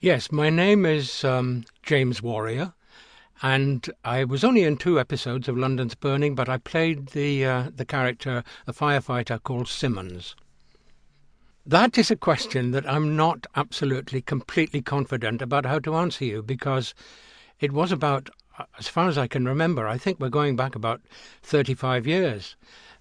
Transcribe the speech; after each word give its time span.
Yes, 0.00 0.30
my 0.30 0.48
name 0.48 0.86
is 0.86 1.24
um, 1.24 1.64
James 1.82 2.22
Warrior, 2.22 2.72
and 3.42 3.90
I 4.04 4.22
was 4.22 4.44
only 4.44 4.62
in 4.62 4.76
two 4.76 5.00
episodes 5.00 5.48
of 5.48 5.58
London's 5.58 5.96
Burning, 5.96 6.36
but 6.36 6.48
I 6.48 6.58
played 6.58 7.08
the 7.08 7.44
uh, 7.44 7.70
the 7.74 7.84
character, 7.84 8.44
a 8.68 8.72
firefighter 8.72 9.42
called 9.42 9.66
Simmons. 9.66 10.36
That 11.66 11.98
is 11.98 12.12
a 12.12 12.16
question 12.16 12.70
that 12.70 12.88
I'm 12.88 13.16
not 13.16 13.48
absolutely, 13.56 14.22
completely 14.22 14.82
confident 14.82 15.42
about 15.42 15.66
how 15.66 15.80
to 15.80 15.96
answer 15.96 16.24
you 16.24 16.44
because 16.44 16.94
it 17.58 17.72
was 17.72 17.90
about, 17.90 18.30
as 18.78 18.86
far 18.86 19.08
as 19.08 19.18
I 19.18 19.26
can 19.26 19.46
remember, 19.46 19.88
I 19.88 19.98
think 19.98 20.20
we're 20.20 20.28
going 20.28 20.54
back 20.54 20.76
about 20.76 21.00
35 21.42 22.06
years. 22.06 22.54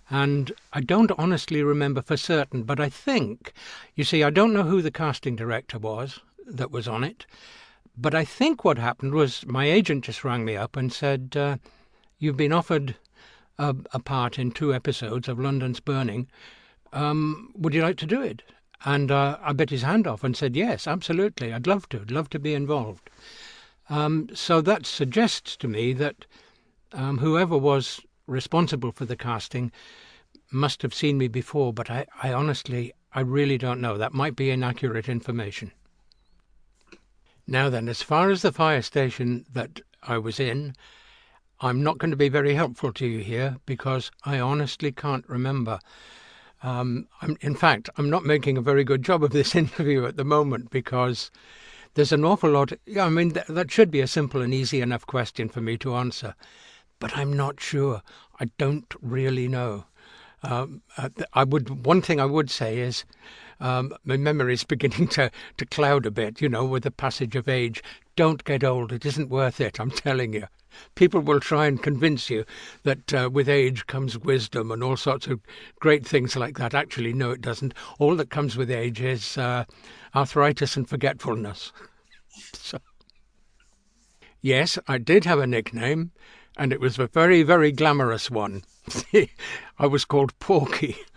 And 0.09 0.51
I 0.73 0.81
don't 0.81 1.11
honestly 1.15 1.61
remember 1.61 2.01
for 2.01 2.17
certain, 2.17 2.63
but 2.63 2.79
I 2.79 2.89
think, 2.89 3.53
you 3.93 4.03
see, 4.03 4.23
I 4.23 4.31
don't 4.31 4.51
know 4.51 4.63
who 4.63 4.81
the 4.81 4.89
casting 4.89 5.35
director 5.35 5.77
was 5.77 6.21
that 6.47 6.71
was 6.71 6.87
on 6.87 7.03
it. 7.03 7.25
But 7.97 8.15
I 8.15 8.23
think 8.25 8.63
what 8.63 8.77
happened 8.77 9.13
was 9.13 9.45
my 9.45 9.65
agent 9.65 10.05
just 10.05 10.23
rang 10.23 10.45
me 10.45 10.55
up 10.55 10.75
and 10.75 10.93
said, 10.93 11.35
uh, 11.35 11.57
You've 12.19 12.37
been 12.37 12.53
offered 12.53 12.95
a, 13.59 13.75
a, 13.91 13.99
part 13.99 14.39
in 14.39 14.51
two 14.51 14.73
episodes 14.73 15.27
of 15.27 15.39
London's 15.39 15.79
Burning. 15.79 16.27
Um, 16.93 17.51
would 17.55 17.73
you 17.73 17.81
like 17.81 17.97
to 17.97 18.07
do 18.07 18.21
it? 18.21 18.41
And 18.85 19.11
uh, 19.11 19.37
I 19.41 19.53
bit 19.53 19.69
his 19.69 19.81
hand 19.81 20.07
off 20.07 20.23
and 20.23 20.35
said, 20.35 20.55
Yes, 20.55 20.87
absolutely. 20.87 21.53
I'd 21.53 21.67
love 21.67 21.89
to. 21.89 22.01
I'd 22.01 22.11
love 22.11 22.29
to 22.31 22.39
be 22.39 22.53
involved. 22.53 23.09
Um, 23.89 24.29
so 24.33 24.61
that 24.61 24.85
suggests 24.85 25.55
to 25.57 25.67
me 25.67 25.93
that 25.93 26.25
um, 26.93 27.17
whoever 27.17 27.57
was 27.57 28.01
responsible 28.27 28.91
for 28.91 29.05
the 29.05 29.15
casting 29.15 29.71
must 30.51 30.81
have 30.81 30.93
seen 30.93 31.17
me 31.17 31.27
before, 31.27 31.73
but 31.73 31.89
I, 31.89 32.05
I 32.21 32.33
honestly, 32.33 32.93
I 33.13 33.21
really 33.21 33.57
don't 33.57 33.81
know. 33.81 33.97
That 33.97 34.13
might 34.13 34.35
be 34.35 34.49
inaccurate 34.49 35.09
information. 35.09 35.71
Now 37.47 37.69
then, 37.69 37.87
as 37.87 38.01
far 38.01 38.29
as 38.29 38.41
the 38.41 38.51
fire 38.51 38.81
station 38.81 39.45
that 39.53 39.79
I 40.03 40.17
was 40.17 40.37
in, 40.37 40.75
I'm 41.61 41.81
not 41.81 41.97
going 41.97 42.11
to 42.11 42.17
be 42.17 42.29
very 42.29 42.53
helpful 42.55 42.91
to 42.93 43.07
you 43.07 43.19
here 43.19 43.57
because 43.65 44.11
I 44.25 44.39
honestly 44.39 44.91
can't 44.91 45.27
remember. 45.29 45.79
Um, 46.61 47.07
in 47.39 47.55
fact, 47.55 47.89
I'm 47.97 48.09
not 48.09 48.25
making 48.25 48.57
a 48.57 48.61
very 48.61 48.83
good 48.83 49.01
job 49.01 49.23
of 49.23 49.31
this 49.31 49.55
interview 49.63 50.05
at 50.05 50.17
the 50.17 50.25
moment 50.25 50.69
because 50.69 51.31
there's 51.93 52.11
an 52.11 52.25
awful 52.25 52.51
lot. 52.51 52.73
I 52.99 53.09
mean, 53.09 53.31
th- 53.31 53.47
that 53.47 53.71
should 53.71 53.91
be 53.91 54.01
a 54.01 54.07
simple 54.07 54.41
and 54.41 54.53
easy 54.53 54.81
enough 54.81 55.07
question 55.07 55.47
for 55.47 55.61
me 55.61 55.77
to 55.77 55.95
answer, 55.95 56.35
but 56.99 57.17
I'm 57.17 57.31
not 57.31 57.61
sure. 57.61 58.01
I 58.39 58.49
don't 58.57 58.93
really 59.01 59.47
know. 59.47 59.85
Um, 60.43 60.81
uh, 60.97 61.09
I 61.33 61.43
would. 61.43 61.85
One 61.85 62.01
thing 62.01 62.19
I 62.19 62.25
would 62.25 62.51
say 62.51 62.77
is 62.77 63.05
um, 63.59 63.93
my 64.05 64.17
memory 64.17 64.53
is 64.53 64.63
beginning 64.63 65.07
to, 65.09 65.31
to 65.57 65.65
cloud 65.65 66.05
a 66.05 66.11
bit, 66.11 66.41
you 66.41 66.49
know, 66.49 66.65
with 66.65 66.83
the 66.83 66.91
passage 66.91 67.35
of 67.35 67.47
age. 67.47 67.81
Don't 68.15 68.43
get 68.43 68.63
old. 68.63 68.91
It 68.91 69.05
isn't 69.05 69.29
worth 69.29 69.59
it, 69.59 69.79
I'm 69.79 69.91
telling 69.91 70.33
you. 70.33 70.47
People 70.95 71.21
will 71.21 71.39
try 71.39 71.65
and 71.65 71.81
convince 71.81 72.29
you 72.29 72.45
that 72.83 73.13
uh, 73.13 73.29
with 73.31 73.49
age 73.49 73.87
comes 73.87 74.17
wisdom 74.17 74.71
and 74.71 74.83
all 74.83 74.97
sorts 74.97 75.25
of 75.27 75.39
great 75.79 76.05
things 76.05 76.35
like 76.35 76.57
that. 76.57 76.75
Actually, 76.75 77.13
no, 77.13 77.31
it 77.31 77.41
doesn't. 77.41 77.73
All 77.97 78.15
that 78.17 78.29
comes 78.29 78.55
with 78.55 78.69
age 78.69 79.01
is 79.01 79.37
uh, 79.37 79.65
arthritis 80.15 80.77
and 80.77 80.87
forgetfulness. 80.87 81.71
so, 82.53 82.79
yes, 84.41 84.77
I 84.87 84.99
did 84.99 85.25
have 85.25 85.39
a 85.39 85.47
nickname, 85.47 86.11
and 86.57 86.71
it 86.71 86.79
was 86.79 86.99
a 86.99 87.07
very, 87.07 87.41
very 87.41 87.71
glamorous 87.71 88.29
one. 88.29 88.63
I 89.79 89.87
was 89.87 90.05
called 90.05 90.37
Porky. 90.39 90.97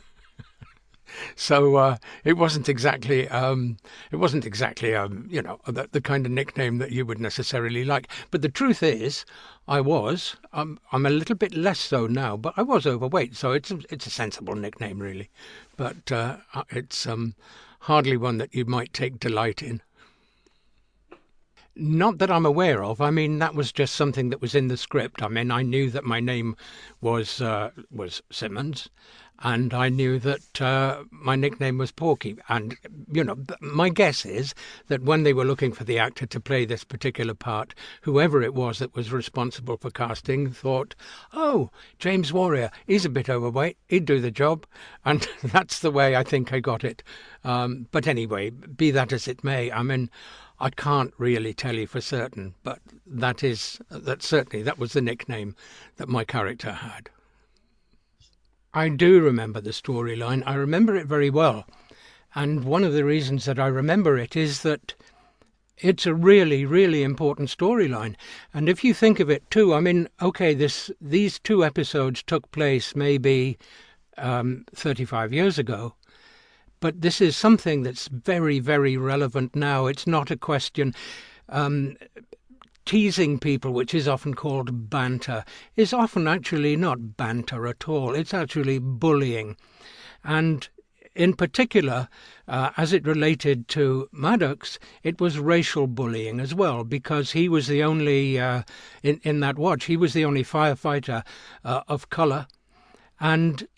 so 1.34 1.76
uh, 1.76 1.96
it 2.24 2.34
wasn't 2.34 2.68
exactly 2.68 3.28
um, 3.28 3.76
it 4.10 4.16
wasn't 4.16 4.46
exactly 4.46 4.94
um, 4.94 5.26
you 5.30 5.42
know 5.42 5.60
the, 5.66 5.88
the, 5.92 6.00
kind 6.00 6.26
of 6.26 6.32
nickname 6.32 6.78
that 6.78 6.92
you 6.92 7.06
would 7.06 7.20
necessarily 7.20 7.84
like. 7.84 8.08
But 8.30 8.42
the 8.42 8.48
truth 8.48 8.82
is, 8.82 9.24
I 9.68 9.80
was 9.80 10.36
um, 10.52 10.78
I'm 10.92 11.06
a 11.06 11.10
little 11.10 11.36
bit 11.36 11.54
less 11.54 11.80
so 11.80 12.06
now, 12.06 12.36
but 12.36 12.54
I 12.56 12.62
was 12.62 12.86
overweight, 12.86 13.36
so 13.36 13.52
it's 13.52 13.70
a, 13.70 13.78
it's 13.90 14.06
a 14.06 14.10
sensible 14.10 14.54
nickname 14.54 15.00
really, 15.00 15.30
but 15.76 16.10
uh, 16.12 16.38
uh 16.54 16.64
it's 16.70 17.06
um, 17.06 17.34
hardly 17.80 18.16
one 18.16 18.38
that 18.38 18.54
you 18.54 18.64
might 18.64 18.92
take 18.92 19.18
delight 19.18 19.62
in. 19.62 19.82
Not 21.76 22.18
that 22.18 22.30
I'm 22.30 22.44
aware 22.44 22.82
of. 22.82 23.00
I 23.00 23.10
mean, 23.10 23.38
that 23.38 23.54
was 23.54 23.72
just 23.72 23.94
something 23.94 24.28
that 24.30 24.42
was 24.42 24.54
in 24.54 24.68
the 24.68 24.76
script. 24.76 25.22
I 25.22 25.28
mean, 25.28 25.50
I 25.50 25.62
knew 25.62 25.88
that 25.90 26.04
my 26.04 26.20
name 26.20 26.56
was 27.00 27.40
uh, 27.40 27.70
was 27.90 28.22
Simmons, 28.30 28.90
and 29.42 29.72
I 29.72 29.88
knew 29.88 30.18
that 30.18 30.60
uh, 30.60 31.04
my 31.10 31.34
nickname 31.34 31.78
was 31.78 31.92
Porky. 31.92 32.36
And, 32.48 32.76
you 33.10 33.24
know, 33.24 33.36
my 33.60 33.88
guess 33.88 34.26
is 34.26 34.54
that 34.88 35.02
when 35.02 35.22
they 35.22 35.32
were 35.32 35.46
looking 35.46 35.72
for 35.72 35.84
the 35.84 35.98
actor 35.98 36.26
to 36.26 36.40
play 36.40 36.66
this 36.66 36.84
particular 36.84 37.32
part, 37.32 37.74
whoever 38.02 38.42
it 38.42 38.54
was 38.54 38.80
that 38.80 38.94
was 38.94 39.12
responsible 39.12 39.78
for 39.78 39.90
casting 39.90 40.50
thought, 40.50 40.94
oh, 41.32 41.70
James 41.98 42.34
Warrior, 42.34 42.70
he's 42.86 43.06
a 43.06 43.10
bit 43.10 43.30
overweight, 43.30 43.78
he'd 43.88 44.04
do 44.04 44.20
the 44.20 44.30
job. 44.30 44.66
And 45.02 45.26
that's 45.42 45.78
the 45.80 45.90
way 45.90 46.14
I 46.14 46.22
think 46.22 46.52
I 46.52 46.60
got 46.60 46.84
it. 46.84 47.02
Um, 47.42 47.86
but 47.90 48.06
anyway, 48.06 48.50
be 48.50 48.90
that 48.90 49.12
as 49.12 49.26
it 49.26 49.42
may, 49.42 49.72
I 49.72 49.82
mean, 49.82 50.10
I 50.60 50.68
can't 50.68 51.14
really 51.16 51.54
tell 51.54 51.74
you 51.74 51.86
for 51.86 52.02
certain, 52.02 52.54
but 52.62 52.80
that 53.06 53.42
is, 53.42 53.80
that 53.90 54.22
certainly, 54.22 54.62
that 54.62 54.78
was 54.78 54.92
the 54.92 55.00
nickname 55.00 55.56
that 55.96 56.08
my 56.08 56.24
character 56.24 56.72
had. 56.72 57.08
I 58.72 58.88
do 58.88 59.20
remember 59.20 59.60
the 59.60 59.70
storyline. 59.70 60.42
I 60.46 60.54
remember 60.54 60.94
it 60.94 61.06
very 61.06 61.30
well. 61.30 61.66
And 62.34 62.64
one 62.64 62.84
of 62.84 62.92
the 62.92 63.04
reasons 63.04 63.44
that 63.46 63.58
I 63.58 63.66
remember 63.66 64.16
it 64.16 64.36
is 64.36 64.62
that 64.62 64.94
it's 65.78 66.06
a 66.06 66.14
really, 66.14 66.64
really 66.64 67.02
important 67.02 67.48
storyline. 67.48 68.14
And 68.54 68.68
if 68.68 68.84
you 68.84 68.94
think 68.94 69.18
of 69.18 69.30
it 69.30 69.50
too, 69.50 69.74
I 69.74 69.80
mean, 69.80 70.08
okay, 70.22 70.54
this 70.54 70.90
these 71.00 71.38
two 71.38 71.64
episodes 71.64 72.22
took 72.22 72.50
place 72.52 72.94
maybe 72.94 73.58
um, 74.18 74.64
35 74.74 75.32
years 75.32 75.58
ago, 75.58 75.94
but 76.78 77.00
this 77.00 77.20
is 77.20 77.36
something 77.36 77.82
that's 77.82 78.08
very, 78.08 78.60
very 78.60 78.96
relevant 78.96 79.56
now. 79.56 79.86
It's 79.86 80.06
not 80.06 80.30
a 80.30 80.36
question. 80.36 80.94
Um, 81.48 81.96
teasing 82.90 83.38
people, 83.38 83.70
which 83.70 83.94
is 83.94 84.08
often 84.08 84.34
called 84.34 84.90
banter, 84.90 85.44
is 85.76 85.92
often 85.92 86.26
actually 86.26 86.74
not 86.74 87.16
banter 87.16 87.68
at 87.68 87.88
all. 87.88 88.16
It's 88.16 88.34
actually 88.34 88.80
bullying. 88.80 89.56
And 90.24 90.68
in 91.14 91.34
particular, 91.34 92.08
uh, 92.48 92.70
as 92.76 92.92
it 92.92 93.06
related 93.06 93.68
to 93.68 94.08
Maddox, 94.10 94.80
it 95.04 95.20
was 95.20 95.38
racial 95.38 95.86
bullying 95.86 96.40
as 96.40 96.52
well, 96.52 96.82
because 96.82 97.30
he 97.30 97.48
was 97.48 97.68
the 97.68 97.80
only, 97.80 98.40
uh, 98.40 98.64
in, 99.04 99.20
in 99.22 99.38
that 99.38 99.56
watch, 99.56 99.84
he 99.84 99.96
was 99.96 100.12
the 100.12 100.24
only 100.24 100.42
firefighter 100.42 101.22
uh, 101.64 101.82
of 101.86 102.10
colour. 102.10 102.48
And 103.20 103.68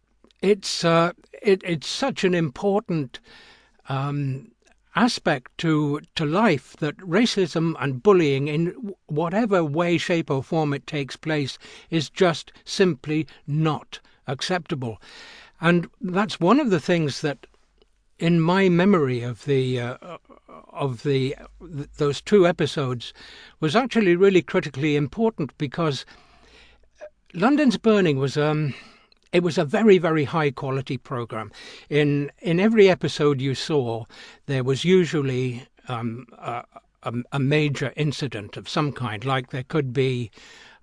it's, 0.41 0.87
uh, 0.87 1.13
it, 1.43 1.61
it's 1.67 1.87
such 1.87 2.25
an 2.25 2.33
important 2.33 3.21
um, 3.91 4.52
aspect 4.95 5.57
to 5.59 6.01
to 6.15 6.25
life 6.25 6.77
that 6.79 6.97
racism 6.99 7.75
and 7.81 8.03
bullying 8.03 8.49
in 8.49 8.95
whatever 9.07 9.65
way 9.65 9.97
shape 9.97 10.31
or 10.31 10.43
form 10.43 10.75
it 10.75 10.87
takes 10.87 11.17
place 11.17 11.59
is 11.91 12.11
just 12.11 12.53
simply 12.65 13.27
not 13.47 14.01
acceptable. 14.27 15.01
And 15.61 15.89
that's 16.01 16.41
one 16.41 16.61
of 16.61 16.71
the 16.71 16.81
things 16.81 17.21
that 17.23 17.47
in 18.19 18.41
my 18.41 18.69
memory 18.69 19.23
of 19.23 19.45
the 19.47 19.81
uh, 19.81 20.19
of 20.69 21.03
the 21.03 21.37
those 21.97 22.21
two 22.21 22.47
episodes 22.47 23.13
was 23.61 23.75
actually 23.75 24.17
really 24.17 24.43
critically 24.43 24.97
important 24.97 25.57
because 25.59 26.05
London's 27.35 27.79
burning 27.79 28.19
was 28.19 28.37
um 28.37 28.75
it 29.33 29.43
was 29.43 29.59
a 29.59 29.65
very, 29.65 29.99
very 29.99 30.25
high 30.25 30.51
quality 30.51 30.99
program. 30.99 31.51
In 31.89 32.31
in 32.41 32.61
every 32.61 32.89
episode 32.89 33.41
you 33.41 33.55
saw, 33.55 34.05
there 34.47 34.63
was 34.63 34.85
usually 34.85 35.67
um, 35.89 36.27
a, 36.39 36.65
a, 37.33 37.39
major 37.39 37.93
incident 37.97 38.57
of 38.57 38.69
some 38.69 38.93
kind, 38.93 39.25
like 39.25 39.51
there 39.51 39.65
could 39.65 39.93
be 39.93 40.31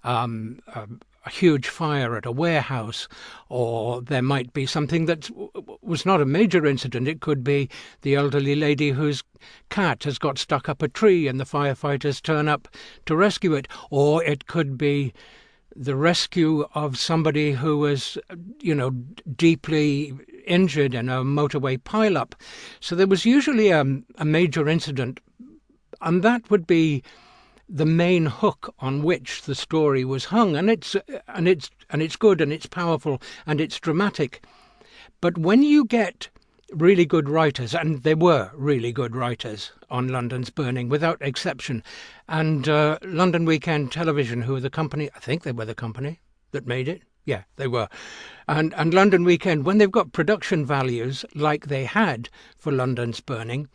um, 0.04 0.60
a, 0.68 0.88
a, 1.26 1.30
huge 1.30 1.68
fire 1.70 2.18
at 2.18 2.26
a 2.26 2.32
warehouse, 2.32 3.08
or 3.48 4.02
there 4.02 4.22
might 4.22 4.52
be 4.52 4.66
something 4.66 5.06
that 5.06 5.30
was 5.82 6.06
not 6.06 6.22
a 6.22 6.26
major 6.26 6.66
incident. 6.66 7.08
It 7.08 7.22
could 7.22 7.44
be 7.44 7.70
the 8.02 8.16
elderly 8.16 8.56
lady 8.56 8.90
whose 8.90 9.24
cat 9.70 10.04
has 10.04 10.18
got 10.18 10.38
stuck 10.38 10.68
up 10.68 10.82
a 10.82 10.90
tree 10.90 11.28
and 11.28 11.40
the 11.40 11.46
firefighters 11.46 12.22
turn 12.22 12.50
up 12.50 12.68
to 13.06 13.16
rescue 13.16 13.54
it, 13.54 13.68
or 13.90 14.24
it 14.24 14.48
could 14.48 14.78
be 14.78 15.14
the 15.80 15.96
rescue 15.96 16.66
of 16.76 17.00
somebody 17.00 17.54
who 17.54 17.78
was, 17.78 18.18
you 18.60 18.76
know, 18.76 18.90
deeply 19.38 20.14
injured 20.46 20.94
in 20.94 21.08
a 21.08 21.24
motorway 21.24 21.78
pileup. 21.78 22.34
So 22.82 22.96
there 22.96 23.08
was 23.08 23.26
usually 23.26 23.70
a, 23.70 23.86
a 24.18 24.26
major 24.26 24.68
incident, 24.68 25.22
and 26.02 26.22
that 26.22 26.52
would 26.52 26.68
be 26.68 27.02
the 27.70 27.86
main 27.86 28.26
hook 28.26 28.76
on 28.80 29.04
which 29.04 29.44
the 29.44 29.56
story 29.56 30.04
was 30.04 30.26
hung. 30.26 30.58
And 30.58 30.70
it's 30.70 30.98
and 31.30 31.48
it's 31.48 31.70
and 31.90 32.02
it's 32.02 32.18
good 32.18 32.42
and 32.42 32.52
it's 32.52 32.66
powerful 32.66 33.22
and 33.48 33.62
it's 33.62 33.80
dramatic. 33.80 34.44
But 35.22 35.38
when 35.38 35.64
you 35.64 35.86
get 35.86 36.28
really 36.72 37.06
good 37.06 37.30
writers, 37.30 37.74
and 37.74 38.04
there 38.04 38.18
were 38.18 38.52
really 38.54 38.92
good 38.92 39.16
writers 39.16 39.72
on 39.90 40.08
London's 40.08 40.50
Burning, 40.50 40.90
without 40.90 41.22
exception. 41.22 41.84
And 42.28 42.68
uh, 42.70 42.98
London 43.04 43.46
Weekend 43.46 43.92
Television, 43.92 44.42
who 44.42 44.54
were 44.54 44.60
the 44.60 44.70
company, 44.70 45.10
I 45.16 45.20
think 45.20 45.44
they 45.44 45.52
were 45.52 45.66
the 45.66 45.76
company 45.76 46.20
that 46.52 46.68
made 46.68 46.88
it. 46.88 47.04
Yeah, 47.26 47.44
they 47.58 47.68
were. 47.68 47.90
And, 48.48 48.74
and 48.76 48.94
London 48.94 49.24
Weekend, 49.24 49.66
when 49.66 49.78
they've 49.78 49.92
got 49.92 50.14
production 50.14 50.66
values 50.66 51.26
like 51.36 51.68
they 51.68 51.86
had 51.86 52.30
for 52.58 52.72
London's 52.72 53.20
Burning, 53.20 53.68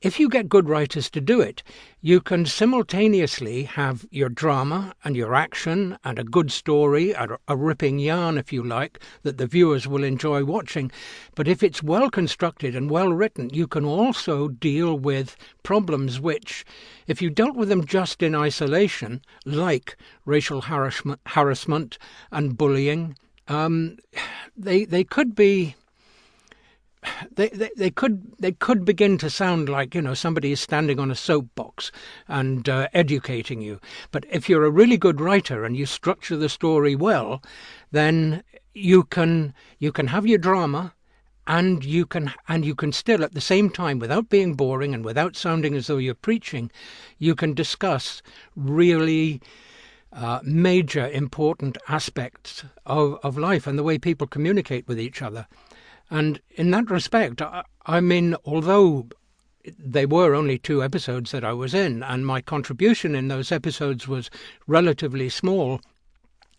if 0.00 0.20
you 0.20 0.28
get 0.28 0.48
good 0.48 0.68
writers 0.68 1.10
to 1.10 1.20
do 1.20 1.40
it, 1.40 1.62
you 2.00 2.20
can 2.20 2.46
simultaneously 2.46 3.64
have 3.64 4.06
your 4.12 4.28
drama 4.28 4.94
and 5.02 5.16
your 5.16 5.34
action 5.34 5.98
and 6.04 6.18
a 6.18 6.24
good 6.24 6.52
story, 6.52 7.12
and 7.12 7.32
a 7.48 7.56
ripping 7.56 7.98
yarn, 7.98 8.38
if 8.38 8.52
you 8.52 8.62
like, 8.62 9.00
that 9.22 9.38
the 9.38 9.46
viewers 9.46 9.88
will 9.88 10.04
enjoy 10.04 10.44
watching. 10.44 10.92
But 11.34 11.48
if 11.48 11.64
it's 11.64 11.82
well 11.82 12.10
constructed 12.10 12.76
and 12.76 12.88
well 12.88 13.12
written, 13.12 13.50
you 13.50 13.66
can 13.66 13.84
also 13.84 14.46
deal 14.46 14.96
with 14.96 15.36
problems 15.64 16.20
which, 16.20 16.64
if 17.08 17.20
you 17.20 17.28
dealt 17.28 17.56
with 17.56 17.68
them 17.68 17.84
just 17.84 18.22
in 18.22 18.36
isolation, 18.36 19.20
like 19.44 19.96
racial 20.24 20.60
harassment, 20.60 21.20
harassment 21.26 21.98
and 22.30 22.56
bullying, 22.56 23.16
um, 23.48 23.96
they 24.56 24.84
they 24.84 25.02
could 25.02 25.34
be 25.34 25.74
they, 27.30 27.48
they, 27.48 27.70
they 27.76 27.90
could 27.90 28.32
they 28.38 28.52
could 28.52 28.84
begin 28.84 29.18
to 29.18 29.30
sound 29.30 29.68
like 29.68 29.94
you 29.94 30.02
know 30.02 30.14
somebody 30.14 30.52
is 30.52 30.60
standing 30.60 30.98
on 30.98 31.10
a 31.10 31.14
soapbox 31.14 31.92
and 32.26 32.68
uh, 32.68 32.88
educating 32.92 33.60
you. 33.60 33.80
But 34.10 34.24
if 34.30 34.48
you're 34.48 34.64
a 34.64 34.70
really 34.70 34.96
good 34.96 35.20
writer 35.20 35.64
and 35.64 35.76
you 35.76 35.86
structure 35.86 36.36
the 36.36 36.48
story 36.48 36.94
well, 36.94 37.42
then 37.90 38.42
you 38.74 39.04
can 39.04 39.54
you 39.78 39.92
can 39.92 40.08
have 40.08 40.26
your 40.26 40.38
drama 40.38 40.94
and 41.46 41.84
you 41.84 42.04
can 42.04 42.32
and 42.46 42.64
you 42.64 42.74
can 42.74 42.92
still 42.92 43.24
at 43.24 43.34
the 43.34 43.40
same 43.40 43.70
time 43.70 43.98
without 43.98 44.28
being 44.28 44.54
boring 44.54 44.94
and 44.94 45.04
without 45.04 45.34
sounding 45.34 45.74
as 45.74 45.86
though 45.86 45.96
you're 45.96 46.14
preaching 46.14 46.70
you 47.18 47.34
can 47.34 47.54
discuss 47.54 48.22
really 48.54 49.40
uh, 50.12 50.40
major 50.42 51.08
important 51.08 51.76
aspects 51.88 52.64
of, 52.86 53.18
of 53.22 53.36
life 53.38 53.66
and 53.66 53.78
the 53.78 53.82
way 53.82 53.98
people 53.98 54.26
communicate 54.26 54.86
with 54.86 55.00
each 55.00 55.22
other 55.22 55.46
and 56.10 56.40
in 56.50 56.70
that 56.70 56.90
respect, 56.90 57.42
I, 57.42 57.62
I 57.86 58.00
mean, 58.00 58.36
although 58.44 59.08
they 59.78 60.06
were 60.06 60.34
only 60.34 60.58
two 60.58 60.82
episodes 60.82 61.30
that 61.32 61.44
I 61.44 61.52
was 61.52 61.74
in, 61.74 62.02
and 62.02 62.26
my 62.26 62.40
contribution 62.40 63.14
in 63.14 63.28
those 63.28 63.52
episodes 63.52 64.08
was 64.08 64.30
relatively 64.66 65.28
small. 65.28 65.80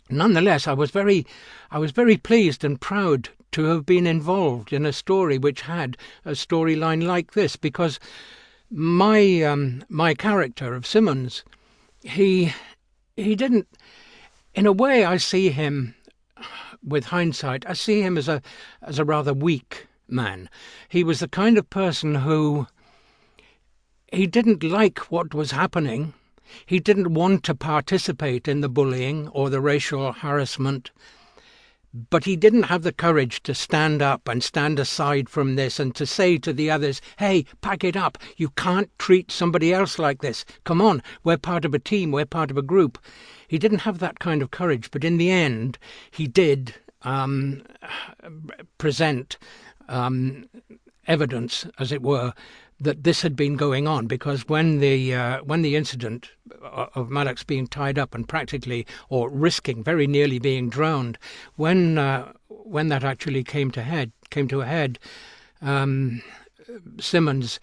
Nonetheless, 0.09 0.67
I 0.67 0.73
was 0.73 0.91
very, 0.91 1.25
I 1.71 1.79
was 1.79 1.91
very 1.91 2.17
pleased 2.17 2.63
and 2.63 2.79
proud 2.79 3.29
to 3.51 3.63
have 3.65 3.85
been 3.85 4.05
involved 4.05 4.73
in 4.73 4.85
a 4.85 4.93
story 4.93 5.37
which 5.37 5.61
had 5.61 5.97
a 6.25 6.31
storyline 6.31 7.03
like 7.03 7.33
this, 7.33 7.55
because 7.55 7.99
my 8.69 9.41
um, 9.41 9.83
my 9.89 10.13
character 10.13 10.75
of 10.75 10.85
Simmons, 10.85 11.43
he 12.03 12.53
he 13.15 13.35
didn't. 13.35 13.67
In 14.53 14.65
a 14.65 14.71
way, 14.71 15.05
I 15.05 15.17
see 15.17 15.49
him 15.49 15.95
with 16.83 17.05
hindsight, 17.05 17.65
I 17.67 17.73
see 17.73 18.01
him 18.01 18.17
as 18.17 18.27
a 18.27 18.41
as 18.81 18.99
a 18.99 19.05
rather 19.05 19.33
weak 19.33 19.87
man. 20.07 20.49
He 20.87 21.03
was 21.03 21.19
the 21.19 21.27
kind 21.27 21.57
of 21.57 21.69
person 21.69 22.15
who 22.15 22.67
he 24.11 24.25
didn't 24.27 24.63
like 24.63 25.11
what 25.11 25.33
was 25.33 25.51
happening. 25.51 26.13
He 26.65 26.79
didn't 26.79 27.13
want 27.13 27.43
to 27.43 27.53
participate 27.53 28.47
in 28.47 28.61
the 28.61 28.69
bullying 28.69 29.27
or 29.29 29.49
the 29.49 29.61
racial 29.61 30.11
harassment. 30.11 30.91
But 31.93 32.25
he 32.25 32.35
didn't 32.35 32.63
have 32.63 32.83
the 32.83 32.93
courage 32.93 33.41
to 33.43 33.55
stand 33.55 34.01
up 34.01 34.27
and 34.27 34.43
stand 34.43 34.79
aside 34.79 35.27
from 35.27 35.55
this 35.55 35.79
and 35.79 35.95
to 35.95 36.05
say 36.05 36.37
to 36.37 36.53
the 36.53 36.69
others, 36.69 37.01
hey, 37.17 37.45
pack 37.61 37.83
it 37.83 37.97
up. 37.97 38.17
You 38.37 38.49
can't 38.49 38.89
treat 38.99 39.31
somebody 39.31 39.73
else 39.73 39.97
like 39.97 40.21
this. 40.21 40.45
Come 40.65 40.81
on, 40.81 41.01
we're 41.23 41.37
part 41.37 41.65
of 41.65 41.73
a 41.73 41.79
team, 41.79 42.11
we're 42.11 42.25
part 42.25 42.51
of 42.51 42.57
a 42.57 42.61
group. 42.61 42.99
He 43.47 43.57
didn't 43.57 43.79
have 43.79 43.97
that 43.99 44.19
kind 44.19 44.43
of 44.43 44.51
courage, 44.51 44.91
but 44.91 45.03
in 45.03 45.17
the 45.17 45.31
end, 45.31 45.79
he 46.11 46.27
did 46.27 46.75
um, 47.01 47.63
present 48.77 49.37
um, 49.87 50.47
evidence, 51.07 51.65
as 51.79 51.91
it 51.91 52.03
were, 52.03 52.33
that 52.79 53.03
this 53.03 53.21
had 53.21 53.35
been 53.35 53.55
going 53.55 53.87
on 53.87 54.07
because 54.07 54.47
when 54.47 54.79
the 54.79 55.13
uh, 55.13 55.39
when 55.43 55.61
the 55.61 55.75
incident 55.75 56.31
of 56.61 57.09
Maddox 57.09 57.43
being 57.43 57.67
tied 57.67 57.99
up 57.99 58.15
and 58.15 58.27
practically 58.27 58.85
or 59.09 59.29
risking 59.29 59.83
very 59.83 60.07
nearly 60.07 60.39
being 60.39 60.69
drowned, 60.69 61.17
when 61.55 61.97
uh, 61.97 62.31
when 62.47 62.87
that 62.89 63.03
actually 63.03 63.43
came 63.43 63.71
to 63.71 63.83
head 63.83 64.11
came 64.29 64.47
to 64.47 64.61
a 64.61 64.65
head, 64.65 64.99
um, 65.61 66.21
Simmons 66.99 67.59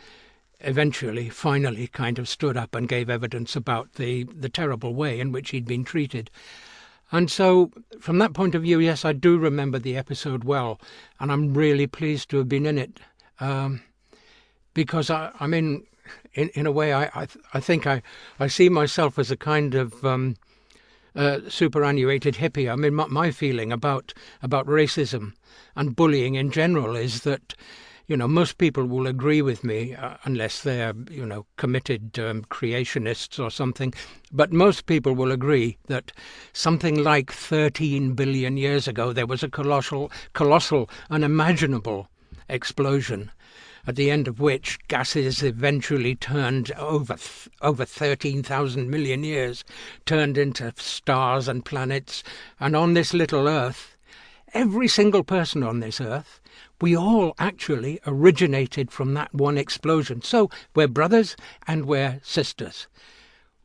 eventually, 0.60 1.28
finally, 1.28 1.86
kind 1.86 2.18
of 2.18 2.28
stood 2.28 2.56
up 2.56 2.74
and 2.74 2.88
gave 2.88 3.10
evidence 3.10 3.56
about 3.56 3.94
the, 3.94 4.24
the 4.24 4.48
terrible 4.48 4.94
way 4.94 5.20
in 5.20 5.32
which 5.32 5.50
he'd 5.50 5.66
been 5.66 5.84
treated. 5.84 6.30
And 7.12 7.30
so, 7.30 7.70
from 8.00 8.18
that 8.18 8.32
point 8.32 8.54
of 8.54 8.62
view, 8.62 8.80
yes, 8.80 9.04
I 9.04 9.12
do 9.12 9.38
remember 9.38 9.78
the 9.78 9.96
episode 9.96 10.44
well, 10.44 10.80
and 11.20 11.30
I'm 11.30 11.54
really 11.54 11.86
pleased 11.86 12.30
to 12.30 12.38
have 12.38 12.48
been 12.48 12.66
in 12.66 12.78
it. 12.78 12.98
Um, 13.38 13.82
because 14.76 15.08
I, 15.08 15.32
I 15.40 15.46
mean, 15.48 15.86
in 16.34 16.50
in 16.50 16.66
a 16.66 16.70
way, 16.70 16.92
I 16.92 17.04
I, 17.22 17.26
I 17.54 17.60
think 17.60 17.86
I, 17.86 18.02
I 18.38 18.46
see 18.46 18.68
myself 18.68 19.18
as 19.18 19.30
a 19.30 19.36
kind 19.36 19.74
of 19.74 20.04
um, 20.04 20.36
uh, 21.16 21.40
superannuated 21.48 22.34
hippie. 22.34 22.70
I 22.70 22.76
mean, 22.76 22.94
my, 22.94 23.06
my 23.06 23.30
feeling 23.30 23.72
about 23.72 24.12
about 24.42 24.66
racism 24.66 25.32
and 25.74 25.96
bullying 25.96 26.34
in 26.34 26.50
general 26.50 26.94
is 26.94 27.22
that 27.22 27.54
you 28.08 28.16
know, 28.16 28.28
most 28.28 28.58
people 28.58 28.84
will 28.84 29.08
agree 29.08 29.42
with 29.42 29.64
me, 29.64 29.92
uh, 29.92 30.16
unless 30.22 30.62
they're, 30.62 30.94
you 31.10 31.26
know, 31.26 31.44
committed 31.56 32.16
um, 32.20 32.44
creationists 32.44 33.42
or 33.42 33.50
something. 33.50 33.92
But 34.30 34.52
most 34.52 34.86
people 34.86 35.12
will 35.12 35.32
agree 35.32 35.76
that 35.88 36.12
something 36.52 37.02
like 37.02 37.32
13 37.32 38.14
billion 38.14 38.56
years 38.56 38.86
ago, 38.86 39.12
there 39.12 39.26
was 39.26 39.42
a 39.42 39.48
colossal, 39.48 40.12
colossal, 40.34 40.88
unimaginable 41.10 42.08
explosion 42.48 43.32
at 43.86 43.96
the 43.96 44.10
end 44.10 44.28
of 44.28 44.40
which 44.40 44.78
gases 44.88 45.42
eventually 45.42 46.14
turned 46.14 46.72
over 46.72 47.16
over 47.62 47.84
13,000 47.84 48.90
million 48.90 49.24
years 49.24 49.64
turned 50.04 50.36
into 50.36 50.72
stars 50.76 51.48
and 51.48 51.64
planets 51.64 52.22
and 52.60 52.74
on 52.74 52.94
this 52.94 53.14
little 53.14 53.48
earth 53.48 53.96
every 54.54 54.88
single 54.88 55.22
person 55.22 55.62
on 55.62 55.80
this 55.80 56.00
earth 56.00 56.40
we 56.80 56.96
all 56.96 57.34
actually 57.38 58.00
originated 58.06 58.90
from 58.90 59.14
that 59.14 59.32
one 59.34 59.56
explosion. 59.56 60.22
So 60.22 60.50
we're 60.74 60.88
brothers 60.88 61.36
and 61.66 61.86
we're 61.86 62.20
sisters. 62.22 62.86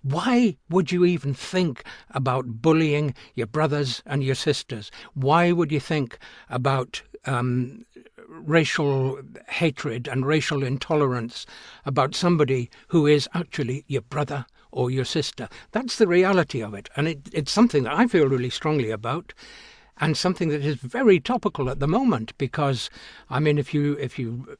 Why 0.03 0.57
would 0.69 0.91
you 0.91 1.05
even 1.05 1.33
think 1.33 1.83
about 2.09 2.61
bullying 2.61 3.13
your 3.35 3.47
brothers 3.47 4.01
and 4.05 4.23
your 4.23 4.35
sisters? 4.35 4.91
Why 5.13 5.51
would 5.51 5.71
you 5.71 5.79
think 5.79 6.17
about 6.49 7.03
um, 7.25 7.85
racial 8.31 9.19
hatred 9.49 10.07
and 10.07 10.25
racial 10.25 10.63
intolerance 10.63 11.45
about 11.85 12.15
somebody 12.15 12.69
who 12.87 13.05
is 13.05 13.27
actually 13.33 13.83
your 13.87 14.01
brother 14.01 14.45
or 14.71 14.89
your 14.89 15.05
sister? 15.05 15.49
That's 15.71 15.97
the 15.97 16.07
reality 16.07 16.61
of 16.61 16.73
it. 16.73 16.89
And 16.95 17.07
it, 17.07 17.29
it's 17.33 17.51
something 17.51 17.83
that 17.83 17.93
I 17.93 18.07
feel 18.07 18.27
really 18.27 18.49
strongly 18.49 18.89
about 18.89 19.33
and 19.97 20.17
something 20.17 20.49
that 20.49 20.65
is 20.65 20.75
very 20.75 21.19
topical 21.19 21.69
at 21.69 21.79
the 21.79 21.87
moment 21.87 22.37
because 22.37 22.89
I 23.29 23.39
mean 23.39 23.57
if 23.57 23.73
you 23.73 23.93
if 23.93 24.17
you 24.17 24.57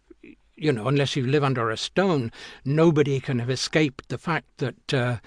you 0.55 0.71
know 0.71 0.87
unless 0.87 1.15
you 1.15 1.25
live 1.25 1.43
under 1.43 1.71
a 1.71 1.77
stone 1.77 2.31
nobody 2.63 3.19
can 3.19 3.39
have 3.39 3.49
escaped 3.49 4.09
the 4.09 4.17
fact 4.17 4.45
that 4.57 4.93
uh, 4.93 5.17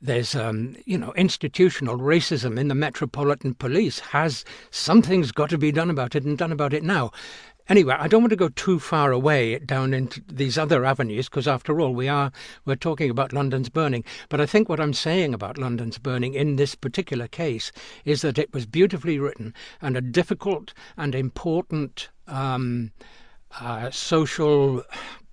there's 0.00 0.34
um, 0.34 0.76
you 0.84 0.96
know 0.96 1.12
institutional 1.14 1.98
racism 1.98 2.58
in 2.58 2.68
the 2.68 2.74
metropolitan 2.74 3.54
police 3.54 3.98
has 3.98 4.44
something's 4.70 5.32
got 5.32 5.50
to 5.50 5.58
be 5.58 5.72
done 5.72 5.90
about 5.90 6.14
it 6.14 6.24
and 6.24 6.38
done 6.38 6.52
about 6.52 6.72
it 6.72 6.84
now 6.84 7.10
Anyway, 7.68 7.94
I 7.96 8.08
don't 8.08 8.22
want 8.22 8.30
to 8.30 8.36
go 8.36 8.48
too 8.48 8.78
far 8.78 9.12
away 9.12 9.58
down 9.60 9.94
into 9.94 10.20
these 10.26 10.58
other 10.58 10.84
avenues 10.84 11.28
because, 11.28 11.46
after 11.46 11.80
all, 11.80 11.94
we 11.94 12.08
are 12.08 12.32
we're 12.64 12.76
talking 12.76 13.08
about 13.08 13.32
London's 13.32 13.68
burning. 13.68 14.04
But 14.28 14.40
I 14.40 14.46
think 14.46 14.68
what 14.68 14.80
I'm 14.80 14.92
saying 14.92 15.32
about 15.32 15.58
London's 15.58 15.98
burning 15.98 16.34
in 16.34 16.56
this 16.56 16.74
particular 16.74 17.28
case 17.28 17.70
is 18.04 18.22
that 18.22 18.38
it 18.38 18.52
was 18.52 18.66
beautifully 18.66 19.18
written 19.18 19.54
and 19.80 19.96
a 19.96 20.00
difficult 20.00 20.74
and 20.96 21.14
important 21.14 22.08
um, 22.26 22.90
uh, 23.60 23.90
social 23.90 24.82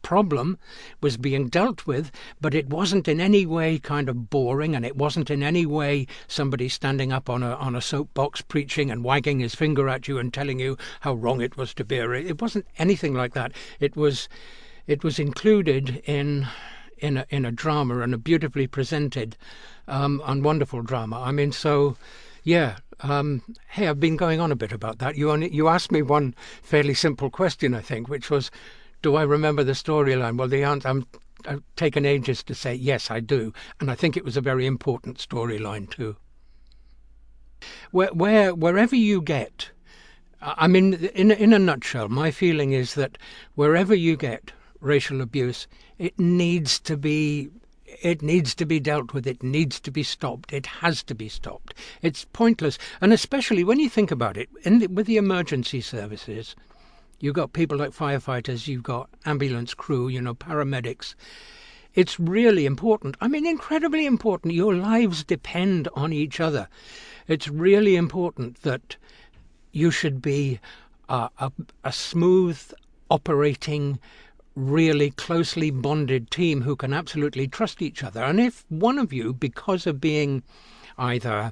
problem 0.10 0.58
was 1.01 1.18
being 1.18 1.50
dealt 1.50 1.86
with, 1.86 2.12
but 2.42 2.56
it 2.56 2.68
wasn't 2.68 3.08
in 3.08 3.22
any 3.22 3.46
way 3.46 3.78
kind 3.78 4.10
of 4.10 4.30
boring, 4.32 4.75
and 4.75 4.84
it 4.84 4.96
wasn't 4.96 5.30
in 5.30 5.44
any 5.44 5.68
way 5.68 6.08
somebody 6.28 6.68
standing 6.68 7.13
up 7.13 7.30
on 7.30 7.44
a 7.44 7.54
on 7.68 7.75
a 7.75 7.82
soapbox 7.82 8.42
preaching 8.42 8.89
and 8.92 9.04
wagging 9.04 9.39
his 9.39 9.54
finger 9.54 9.88
at 9.88 10.08
you 10.08 10.18
and 10.18 10.34
telling 10.34 10.60
you 10.60 10.75
how 11.01 11.13
wrong 11.13 11.42
it 11.42 11.58
was 11.58 11.75
to 11.75 11.84
be. 11.84 11.98
It 11.98 12.42
wasn't 12.42 12.66
anything 12.80 13.13
like 13.13 13.34
that. 13.34 13.51
It 13.80 13.96
was 13.96 14.28
it 14.88 15.04
was 15.04 15.20
included 15.20 16.01
in 16.06 16.48
in 16.98 17.18
a, 17.18 17.25
in 17.30 17.46
a 17.46 17.51
drama 17.51 18.00
and 18.00 18.13
a 18.13 18.18
beautifully 18.18 18.68
presented 18.68 19.38
um, 19.88 20.24
and 20.25 20.44
wonderful 20.44 20.82
drama. 20.82 21.22
I 21.22 21.32
mean, 21.32 21.51
so 21.51 21.96
Yeah. 22.44 22.78
Um, 23.01 23.42
hey, 23.70 23.88
I've 23.88 24.00
been 24.00 24.18
going 24.18 24.39
on 24.42 24.51
a 24.51 24.56
bit 24.56 24.72
about 24.72 25.00
that. 25.00 25.16
You 25.16 25.32
only, 25.32 25.54
you 25.54 25.68
asked 25.68 25.92
me 25.92 26.01
one 26.01 26.34
fairly 26.63 26.94
simple 26.94 27.30
question, 27.30 27.74
I 27.74 27.82
think, 27.82 28.10
which 28.10 28.30
was, 28.30 28.51
do 29.01 29.15
I 29.15 29.24
remember 29.24 29.63
the 29.63 29.74
storyline? 29.74 30.38
Well, 30.38 30.48
the 30.48 30.63
answer 30.63 30.88
I'm 30.88 31.06
I've 31.48 31.63
taken 31.77 32.06
ages 32.06 32.44
to 32.44 32.53
say 32.53 32.74
yes, 32.74 33.10
I 33.10 33.22
do, 33.22 33.53
and 33.79 33.89
I 33.89 33.96
think 33.96 34.18
it 34.18 34.25
was 34.25 34.36
a 34.36 34.41
very 34.41 34.65
important 34.65 35.18
storyline 35.18 35.89
too. 35.89 36.18
Where, 37.91 38.13
where 38.13 38.53
wherever 38.53 38.96
you 38.96 39.22
get, 39.22 39.72
I 40.41 40.68
mean, 40.68 40.94
in 40.94 41.32
in 41.32 41.53
a 41.53 41.60
nutshell, 41.60 42.10
my 42.10 42.32
feeling 42.32 42.74
is 42.74 42.96
that 42.96 43.18
wherever 43.56 43.96
you 43.96 44.18
get 44.18 44.51
racial 44.82 45.22
abuse, 45.22 45.68
it 45.98 46.20
needs 46.20 46.79
to 46.82 46.98
be 46.98 47.50
it 48.01 48.22
needs 48.22 48.53
to 48.56 48.65
be 48.65 48.79
dealt 48.79 49.13
with. 49.13 49.25
It 49.25 49.41
needs 49.41 49.79
to 49.82 49.91
be 49.91 50.03
stopped. 50.03 50.53
It 50.53 50.65
has 50.65 51.03
to 51.03 51.15
be 51.15 51.29
stopped. 51.29 51.74
It's 52.01 52.25
pointless, 52.25 52.77
and 53.01 53.13
especially 53.13 53.63
when 53.63 53.79
you 53.79 53.89
think 53.89 54.12
about 54.12 54.38
it, 54.38 54.50
the, 54.63 54.88
with 54.88 55.08
the 55.08 55.18
emergency 55.18 55.82
services, 55.82 56.56
You've 57.20 57.36
got 57.36 57.54
people 57.54 57.78
like 57.78 57.92
firefighters, 57.92 58.68
you've 58.68 58.84
got 58.84 59.10
ambulance 59.26 59.74
crew, 59.74 60.08
you 60.08 60.22
know, 60.22 60.34
paramedics. 60.34 61.16
It's 61.96 62.20
really 62.20 62.66
important. 62.66 63.18
I 63.20 63.28
mean, 63.28 63.46
incredibly 63.46 64.06
important. 64.06 64.54
Your 64.54 64.76
lives 64.76 65.24
depend 65.24 65.88
on 65.96 66.14
each 66.14 66.40
other. 66.40 66.70
It's 67.28 67.48
really 67.48 67.96
important 67.96 68.62
that 68.62 68.96
you 69.72 69.92
should 69.92 70.22
be 70.22 70.60
a, 71.10 71.52
a, 71.84 71.92
smooth 71.92 72.60
operating, 73.10 74.00
really 74.56 75.12
closely 75.12 75.72
bonded 75.72 76.30
team 76.32 76.62
who 76.62 76.76
can 76.76 76.94
absolutely 76.94 77.48
trust 77.48 77.82
each 77.82 78.04
other. 78.04 78.24
And 78.24 78.40
if 78.40 78.64
one 78.70 78.98
of 78.98 79.12
you, 79.12 79.34
because 79.34 79.88
of 79.88 80.00
being 80.00 80.44
either 80.98 81.52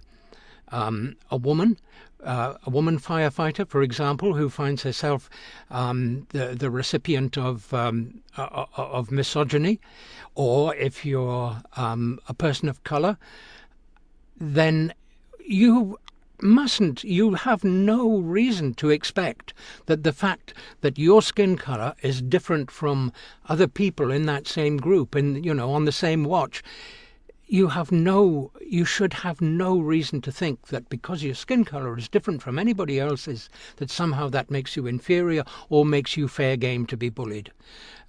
um, 0.69 1.15
a 1.31 1.37
woman 1.37 1.77
uh, 2.23 2.55
a 2.65 2.69
woman 2.69 2.99
firefighter, 2.99 3.67
for 3.67 3.81
example, 3.81 4.33
who 4.33 4.49
finds 4.49 4.83
herself 4.83 5.29
um, 5.69 6.27
the 6.29 6.55
the 6.55 6.69
recipient 6.69 7.37
of 7.37 7.73
um, 7.73 8.21
uh, 8.37 8.65
of 8.75 9.11
misogyny, 9.11 9.79
or 10.35 10.75
if 10.75 11.05
you're 11.05 11.61
um, 11.75 12.19
a 12.27 12.33
person 12.33 12.69
of 12.69 12.83
color, 12.83 13.17
then 14.39 14.93
you 15.45 15.97
mustn't 16.41 17.03
you 17.03 17.33
have 17.33 17.63
no 17.63 18.19
reason 18.19 18.73
to 18.75 18.89
expect 18.89 19.53
that 19.87 20.03
the 20.03 20.13
fact 20.13 20.53
that 20.81 20.99
your 20.99 21.21
skin 21.21 21.57
color 21.57 21.95
is 22.03 22.21
different 22.21 22.69
from 22.69 23.11
other 23.49 23.67
people 23.67 24.11
in 24.11 24.27
that 24.27 24.45
same 24.45 24.77
group 24.77 25.15
and 25.15 25.43
you 25.43 25.53
know 25.53 25.71
on 25.71 25.85
the 25.85 25.91
same 25.91 26.23
watch 26.23 26.61
you 27.47 27.69
have 27.69 27.91
no 27.91 28.51
you 28.61 28.83
should 28.83 29.13
have 29.13 29.39
no 29.39 29.79
reason 29.79 30.21
to 30.21 30.31
think 30.31 30.67
that 30.67 30.89
because 30.89 31.23
your 31.23 31.33
skin 31.33 31.63
color 31.63 31.97
is 31.97 32.09
different 32.09 32.41
from 32.41 32.59
anybody 32.59 32.99
else's 32.99 33.49
that 33.77 33.89
somehow 33.89 34.27
that 34.27 34.51
makes 34.51 34.75
you 34.75 34.85
inferior 34.85 35.43
or 35.69 35.85
makes 35.85 36.17
you 36.17 36.27
fair 36.27 36.57
game 36.57 36.85
to 36.85 36.97
be 36.97 37.09
bullied. 37.09 37.51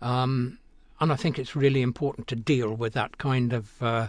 Um, 0.03 0.59
and 1.01 1.13
I 1.13 1.17
think 1.17 1.39
it's 1.39 1.55
really 1.55 1.83
important 1.83 2.27
to 2.29 2.37
deal 2.37 2.75
with 2.75 2.93
that 2.95 3.19
kind 3.19 3.53
of 3.53 3.81
uh, 3.81 4.09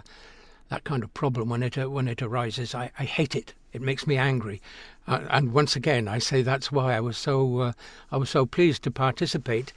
that 0.68 0.82
kind 0.82 1.04
of 1.04 1.14
problem 1.14 1.48
when 1.48 1.62
it 1.62 1.78
uh, 1.78 1.88
when 1.88 2.08
it 2.08 2.20
arises. 2.20 2.74
I, 2.74 2.90
I 2.98 3.04
hate 3.04 3.36
it. 3.36 3.54
It 3.72 3.82
makes 3.82 4.08
me 4.08 4.16
angry. 4.16 4.60
Uh, 5.06 5.20
and 5.30 5.52
once 5.52 5.76
again 5.76 6.08
I 6.08 6.18
say 6.18 6.42
that's 6.42 6.72
why 6.72 6.96
I 6.96 7.00
was 7.00 7.16
so 7.16 7.60
uh, 7.60 7.72
I 8.10 8.16
was 8.16 8.30
so 8.30 8.46
pleased 8.46 8.82
to 8.82 8.90
participate 8.90 9.72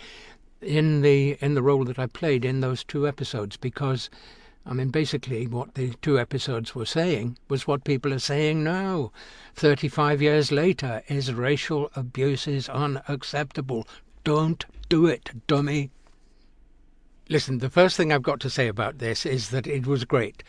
in 0.64 1.02
the 1.02 1.38
in 1.42 1.54
the 1.54 1.62
role 1.62 1.84
that 1.86 2.00
I 2.00 2.08
played 2.08 2.44
in 2.44 2.62
those 2.62 2.84
two 2.84 3.08
episodes 3.08 3.56
because 3.56 4.10
I 4.66 4.74
mean, 4.74 4.90
basically, 4.90 5.46
what 5.46 5.76
the 5.76 5.94
two 6.02 6.18
episodes 6.18 6.74
were 6.74 6.86
saying 6.86 7.38
was 7.50 7.68
what 7.68 7.84
people 7.84 8.14
are 8.14 8.20
saying 8.20 8.64
now. 8.64 9.12
35 9.56 10.22
years 10.22 10.52
later, 10.54 11.04
is 11.10 11.34
racial 11.34 11.92
abuse 11.98 12.48
is 12.48 12.70
unacceptable. 12.70 13.86
Don't 14.24 14.66
do 14.88 15.06
it, 15.06 15.32
dummy. 15.48 15.92
Listen, 17.28 17.58
the 17.58 17.70
first 17.70 17.98
thing 17.98 18.14
I've 18.14 18.24
got 18.24 18.40
to 18.42 18.50
say 18.50 18.70
about 18.70 19.00
this 19.00 19.26
is 19.26 19.50
that 19.50 19.68
it 19.68 19.86
was 19.86 20.06
great. 20.06 20.44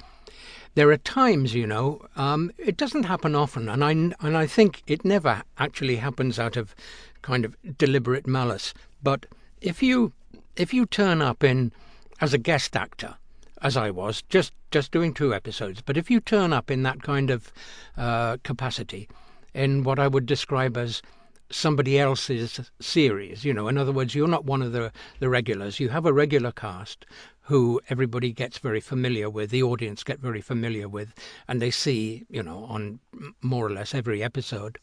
There 0.76 0.90
are 0.90 0.96
times, 0.96 1.54
you 1.54 1.66
know, 1.66 2.04
um, 2.16 2.52
it 2.56 2.76
doesn't 2.76 3.04
happen 3.04 3.34
often, 3.34 3.68
and 3.68 3.84
I 3.84 3.90
and 3.90 4.36
I 4.36 4.46
think 4.46 4.82
it 4.86 5.04
never 5.04 5.42
actually 5.58 5.96
happens 5.96 6.38
out 6.38 6.56
of 6.56 6.74
kind 7.22 7.44
of 7.44 7.56
deliberate 7.78 8.26
malice. 8.26 8.74
But 9.02 9.26
if 9.60 9.82
you 9.82 10.12
if 10.56 10.72
you 10.72 10.86
turn 10.86 11.20
up 11.20 11.42
in 11.42 11.72
as 12.20 12.32
a 12.32 12.38
guest 12.38 12.76
actor 12.76 13.16
as 13.64 13.78
I 13.78 13.90
was, 13.90 14.22
just 14.28 14.52
just 14.70 14.92
doing 14.92 15.14
two 15.14 15.34
episodes. 15.34 15.80
But 15.80 15.96
if 15.96 16.10
you 16.10 16.20
turn 16.20 16.52
up 16.52 16.70
in 16.70 16.82
that 16.82 17.02
kind 17.02 17.30
of 17.30 17.52
uh, 17.96 18.36
capacity, 18.44 19.08
in 19.54 19.82
what 19.84 19.98
I 19.98 20.06
would 20.06 20.26
describe 20.26 20.76
as 20.76 21.00
somebody 21.50 21.98
else's 21.98 22.70
series, 22.80 23.44
you 23.44 23.54
know, 23.54 23.68
in 23.68 23.78
other 23.78 23.92
words, 23.92 24.14
you're 24.14 24.28
not 24.28 24.44
one 24.44 24.60
of 24.60 24.72
the 24.72 24.92
the 25.18 25.30
regulars. 25.30 25.80
You 25.80 25.88
have 25.88 26.04
a 26.04 26.12
regular 26.12 26.52
cast 26.52 27.06
who 27.48 27.80
everybody 27.88 28.32
gets 28.32 28.58
very 28.58 28.80
familiar 28.80 29.28
with, 29.28 29.50
the 29.50 29.62
audience 29.62 30.02
get 30.02 30.18
very 30.18 30.40
familiar 30.40 30.88
with, 30.88 31.14
and 31.48 31.60
they 31.60 31.70
see, 31.70 32.24
you 32.28 32.42
know, 32.42 32.64
on 32.64 33.00
more 33.42 33.66
or 33.66 33.70
less 33.70 33.94
every 33.94 34.22
episode. 34.22 34.78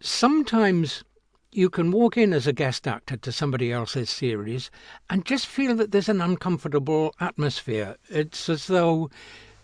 Sometimes 0.00 1.04
you 1.52 1.70
can 1.70 1.90
walk 1.90 2.16
in 2.16 2.32
as 2.32 2.46
a 2.46 2.52
guest 2.52 2.86
actor 2.86 3.16
to 3.16 3.32
somebody 3.32 3.72
else's 3.72 4.10
series 4.10 4.70
and 5.08 5.24
just 5.24 5.46
feel 5.46 5.74
that 5.76 5.90
there's 5.92 6.08
an 6.08 6.20
uncomfortable 6.20 7.14
atmosphere. 7.20 7.96
It's 8.10 8.48
as 8.48 8.66
though 8.66 9.10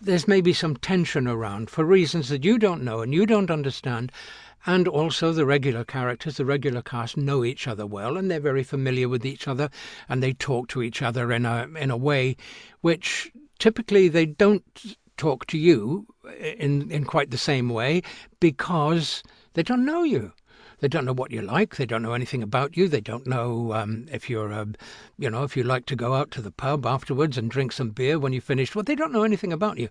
there's 0.01 0.27
maybe 0.27 0.53
some 0.53 0.75
tension 0.75 1.27
around 1.27 1.69
for 1.69 1.85
reasons 1.85 2.29
that 2.29 2.43
you 2.43 2.57
don't 2.57 2.83
know 2.83 3.01
and 3.01 3.13
you 3.13 3.25
don't 3.25 3.51
understand. 3.51 4.11
And 4.65 4.87
also, 4.87 5.33
the 5.33 5.45
regular 5.45 5.83
characters, 5.83 6.37
the 6.37 6.45
regular 6.45 6.81
cast, 6.81 7.17
know 7.17 7.43
each 7.43 7.67
other 7.67 7.85
well, 7.85 8.15
and 8.15 8.31
they're 8.31 8.39
very 8.39 8.63
familiar 8.63 9.09
with 9.09 9.25
each 9.25 9.45
other, 9.45 9.69
and 10.07 10.23
they 10.23 10.31
talk 10.31 10.69
to 10.69 10.81
each 10.81 11.01
other 11.01 11.33
in 11.33 11.45
a 11.45 11.67
in 11.77 11.91
a 11.91 11.97
way 11.97 12.37
which 12.79 13.29
typically 13.59 14.07
they 14.07 14.25
don't 14.25 14.95
talk 15.17 15.45
to 15.47 15.57
you 15.57 16.07
in 16.41 16.89
in 16.89 17.03
quite 17.03 17.29
the 17.29 17.37
same 17.37 17.67
way 17.67 18.01
because 18.39 19.21
they 19.53 19.63
don't 19.63 19.85
know 19.85 20.03
you. 20.03 20.31
They 20.79 20.87
don't 20.87 21.05
know 21.05 21.13
what 21.13 21.31
you 21.31 21.41
like. 21.41 21.75
They 21.75 21.85
don't 21.85 22.01
know 22.01 22.13
anything 22.13 22.43
about 22.43 22.75
you. 22.75 22.87
They 22.87 23.01
don't 23.01 23.27
know 23.27 23.73
um, 23.73 24.07
if 24.11 24.29
you're, 24.29 24.51
you 25.17 25.29
know, 25.29 25.43
if 25.43 25.55
you 25.55 25.63
like 25.63 25.85
to 25.87 25.95
go 25.95 26.13
out 26.13 26.31
to 26.31 26.41
the 26.41 26.51
pub 26.51 26.85
afterwards 26.85 27.37
and 27.37 27.49
drink 27.49 27.71
some 27.71 27.89
beer 27.91 28.19
when 28.19 28.33
you 28.33 28.41
finished. 28.41 28.75
Well, 28.75 28.83
they 28.83 28.95
don't 28.95 29.13
know 29.13 29.23
anything 29.23 29.53
about 29.53 29.77
you. 29.77 29.89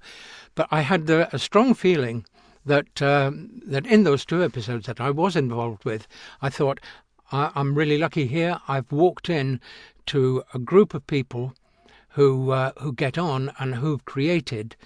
But 0.55 0.69
I 0.71 0.83
had 0.83 1.09
a 1.09 1.39
strong 1.39 1.75
feeling 1.75 2.27
that 2.65 3.03
um, 3.03 3.61
that 3.67 3.87
in 3.87 4.05
those 4.05 4.25
two 4.25 4.43
episodes 4.43 4.87
that 4.87 5.01
I 5.01 5.11
was 5.11 5.37
involved 5.37 5.85
with, 5.85 6.07
I 6.41 6.49
thought 6.49 6.81
I, 7.31 7.51
am 7.57 7.75
really 7.75 7.99
lucky 7.99 8.27
here. 8.27 8.61
I've 8.69 8.93
walked 8.93 9.29
in 9.29 9.61
to 10.07 10.45
a 10.55 10.59
group 10.59 10.95
of 10.95 11.07
people 11.07 11.55
who 12.11 12.51
uh, 12.51 12.73
who 12.79 12.93
get 12.93 13.19
on 13.19 13.53
and 13.59 13.77
who've 13.77 14.05
created 14.05 14.77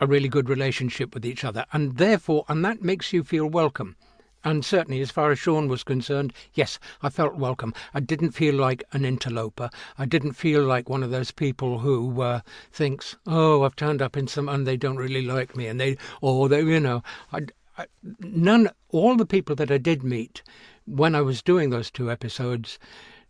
a 0.00 0.06
really 0.06 0.28
good 0.28 0.48
relationship 0.48 1.14
with 1.14 1.24
each 1.24 1.44
other, 1.44 1.64
and 1.72 1.96
therefore, 1.96 2.44
and 2.48 2.64
that 2.64 2.82
makes 2.82 3.12
you 3.12 3.22
feel 3.22 3.46
welcome. 3.46 3.96
And 4.44 4.64
certainly, 4.64 5.00
as 5.00 5.12
far 5.12 5.30
as 5.30 5.38
Sean 5.38 5.68
was 5.68 5.84
concerned, 5.84 6.32
yes, 6.52 6.80
I 7.00 7.10
felt 7.10 7.36
welcome. 7.36 7.72
I 7.94 8.00
didn't 8.00 8.32
feel 8.32 8.56
like 8.56 8.82
an 8.92 9.04
interloper. 9.04 9.70
I 9.96 10.04
didn't 10.04 10.32
feel 10.32 10.64
like 10.64 10.88
one 10.88 11.04
of 11.04 11.10
those 11.10 11.30
people 11.30 11.78
who 11.78 12.20
uh, 12.20 12.40
thinks, 12.72 13.16
"Oh, 13.24 13.62
I've 13.62 13.76
turned 13.76 14.02
up 14.02 14.16
in 14.16 14.26
some 14.26 14.48
and 14.48 14.66
they 14.66 14.76
don't 14.76 14.96
really 14.96 15.22
like 15.22 15.56
me," 15.56 15.68
and 15.68 15.78
they, 15.78 15.96
or 16.20 16.48
they, 16.48 16.60
you 16.62 16.80
know, 16.80 17.04
I, 17.32 17.42
I, 17.78 17.86
none. 18.18 18.68
All 18.88 19.16
the 19.16 19.26
people 19.26 19.54
that 19.56 19.70
I 19.70 19.78
did 19.78 20.02
meet 20.02 20.42
when 20.86 21.14
I 21.14 21.20
was 21.20 21.40
doing 21.40 21.70
those 21.70 21.90
two 21.90 22.10
episodes, 22.10 22.80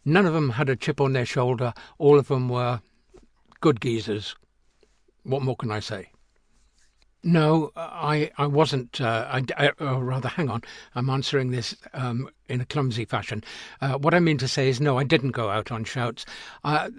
none 0.07 0.25
of 0.25 0.33
them 0.33 0.51
had 0.51 0.71
a 0.71 0.77
chip 0.77 0.99
on 0.99 1.13
their 1.13 1.27
shoulder. 1.27 1.75
All 1.99 2.19
of 2.19 2.29
them 2.29 2.49
were 2.49 2.81
good 3.61 3.83
geezers. 3.83 4.35
What 5.25 5.43
more 5.43 5.57
can 5.57 5.71
I 5.71 5.81
say? 5.81 6.11
No, 7.25 7.71
I 7.77 8.31
I 8.37 8.47
wasn't. 8.47 9.01
Uh, 9.01 9.27
I, 9.31 9.45
I, 9.57 9.71
or 9.81 10.05
rather, 10.05 10.29
hang 10.29 10.51
on. 10.51 10.63
I'm 10.95 11.09
answering 11.09 11.51
this 11.51 11.77
um, 11.95 12.29
in 12.49 12.61
a 12.61 12.67
clumsy 12.67 13.05
fashion. 13.05 13.43
Uh, 13.81 13.95
what 13.95 14.15
I 14.15 14.21
mean 14.21 14.39
to 14.39 14.49
say 14.49 14.69
is, 14.69 14.81
no, 14.81 14.99
I 14.99 15.05
didn't 15.05 15.31
go 15.31 15.51
out 15.51 15.73
on 15.73 15.85
shouts. 15.85 16.27
Uh, 16.65 16.91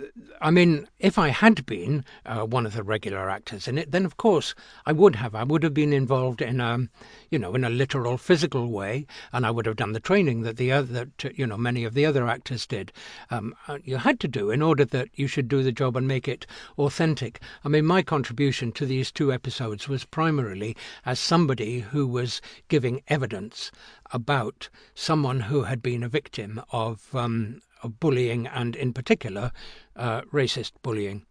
I 0.41 0.51
mean, 0.51 0.87
if 0.99 1.17
I 1.17 1.29
had 1.29 1.65
been 1.65 2.05
uh, 2.25 2.45
one 2.45 2.65
of 2.65 2.73
the 2.73 2.83
regular 2.83 3.29
actors 3.29 3.67
in 3.67 3.77
it, 3.77 3.91
then 3.91 4.05
of 4.05 4.17
course 4.17 4.55
I 4.85 4.91
would 4.91 5.15
have. 5.17 5.35
I 5.35 5.43
would 5.43 5.63
have 5.63 5.73
been 5.73 5.93
involved 5.93 6.41
in 6.41 6.59
a, 6.59 6.65
um, 6.65 6.89
you 7.29 7.37
know, 7.37 7.53
in 7.55 7.63
a 7.63 7.69
literal 7.69 8.17
physical 8.17 8.67
way, 8.67 9.05
and 9.31 9.45
I 9.45 9.51
would 9.51 9.65
have 9.65 9.75
done 9.75 9.93
the 9.93 9.99
training 9.99 10.41
that 10.41 10.57
the 10.57 10.71
other, 10.71 11.05
that, 11.05 11.37
you 11.37 11.45
know, 11.45 11.57
many 11.57 11.83
of 11.83 11.93
the 11.93 12.05
other 12.05 12.27
actors 12.27 12.65
did. 12.65 12.91
Um, 13.29 13.53
uh, 13.67 13.79
you 13.83 13.97
had 13.97 14.19
to 14.21 14.27
do 14.27 14.49
in 14.49 14.61
order 14.61 14.85
that 14.85 15.09
you 15.13 15.27
should 15.27 15.47
do 15.47 15.61
the 15.61 15.71
job 15.71 15.95
and 15.95 16.07
make 16.07 16.27
it 16.27 16.45
authentic. 16.77 17.39
I 17.63 17.69
mean, 17.69 17.85
my 17.85 18.01
contribution 18.01 18.71
to 18.73 18.85
these 18.85 19.11
two 19.11 19.31
episodes 19.31 19.87
was 19.87 20.05
primarily 20.05 20.75
as 21.05 21.19
somebody 21.19 21.79
who 21.79 22.07
was 22.07 22.41
giving 22.69 23.01
evidence 23.07 23.71
about 24.13 24.69
someone 24.95 25.41
who 25.41 25.63
had 25.63 25.81
been 25.81 26.03
a 26.03 26.09
victim 26.09 26.61
of, 26.71 27.13
um, 27.13 27.61
of 27.81 27.99
bullying 27.99 28.47
and, 28.47 28.75
in 28.75 28.93
particular, 28.93 29.51
uh, 29.97 30.21
racist 30.31 30.71
bullying. 30.81 31.25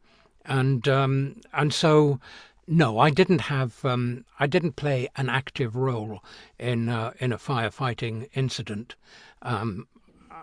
And 0.45 0.89
um, 0.89 1.41
and 1.53 1.73
so 1.73 2.19
No, 2.67 2.99
I 2.99 3.11
didn't 3.11 3.43
have. 3.43 3.85
Um, 3.85 4.25
I 4.39 4.47
didn't 4.47 4.77
play 4.77 5.09
an 5.17 5.29
active 5.29 5.75
role 5.75 6.23
in 6.59 6.89
uh, 6.89 7.13
in 7.19 7.33
a 7.33 7.39
firefighting 7.39 8.29
incident. 8.35 8.95
Um, 9.43 9.89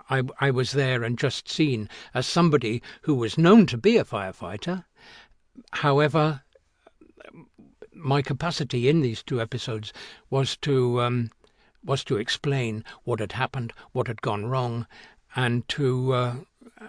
I, 0.10 0.24
I 0.39 0.51
was 0.51 0.72
there 0.72 1.03
and 1.03 1.17
just 1.17 1.48
seen 1.50 1.88
as 2.13 2.27
somebody 2.27 2.81
who 3.03 3.15
was 3.15 3.38
known 3.38 3.65
to 3.67 3.77
be 3.77 3.98
a 3.98 4.03
firefighter. 4.03 4.84
However, 5.72 6.41
my 7.93 8.22
capacity 8.22 8.89
in 8.89 9.01
these 9.01 9.24
two 9.24 9.39
episodes 9.39 9.93
was 10.29 10.58
to 10.58 11.01
um, 11.01 11.31
was 11.83 12.03
to 12.05 12.17
explain 12.17 12.83
what 13.03 13.19
had 13.19 13.33
happened, 13.33 13.74
what 13.91 14.07
had 14.07 14.21
gone 14.21 14.45
wrong, 14.45 14.86
and 15.36 15.67
to 15.69 16.13
uh, 16.13 16.36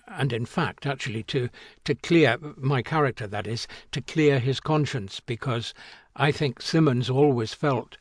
and 0.06 0.32
in 0.32 0.46
fact 0.46 0.86
actually 0.86 1.22
to 1.24 1.48
to 1.84 1.94
clear 1.94 2.38
my 2.56 2.82
character 2.82 3.26
that 3.26 3.46
is 3.46 3.66
to 3.92 4.00
clear 4.00 4.38
his 4.38 4.60
conscience 4.60 5.20
because 5.20 5.74
I 6.16 6.32
think 6.32 6.60
Simmons 6.60 7.10
always 7.10 7.54
felt 7.54 7.96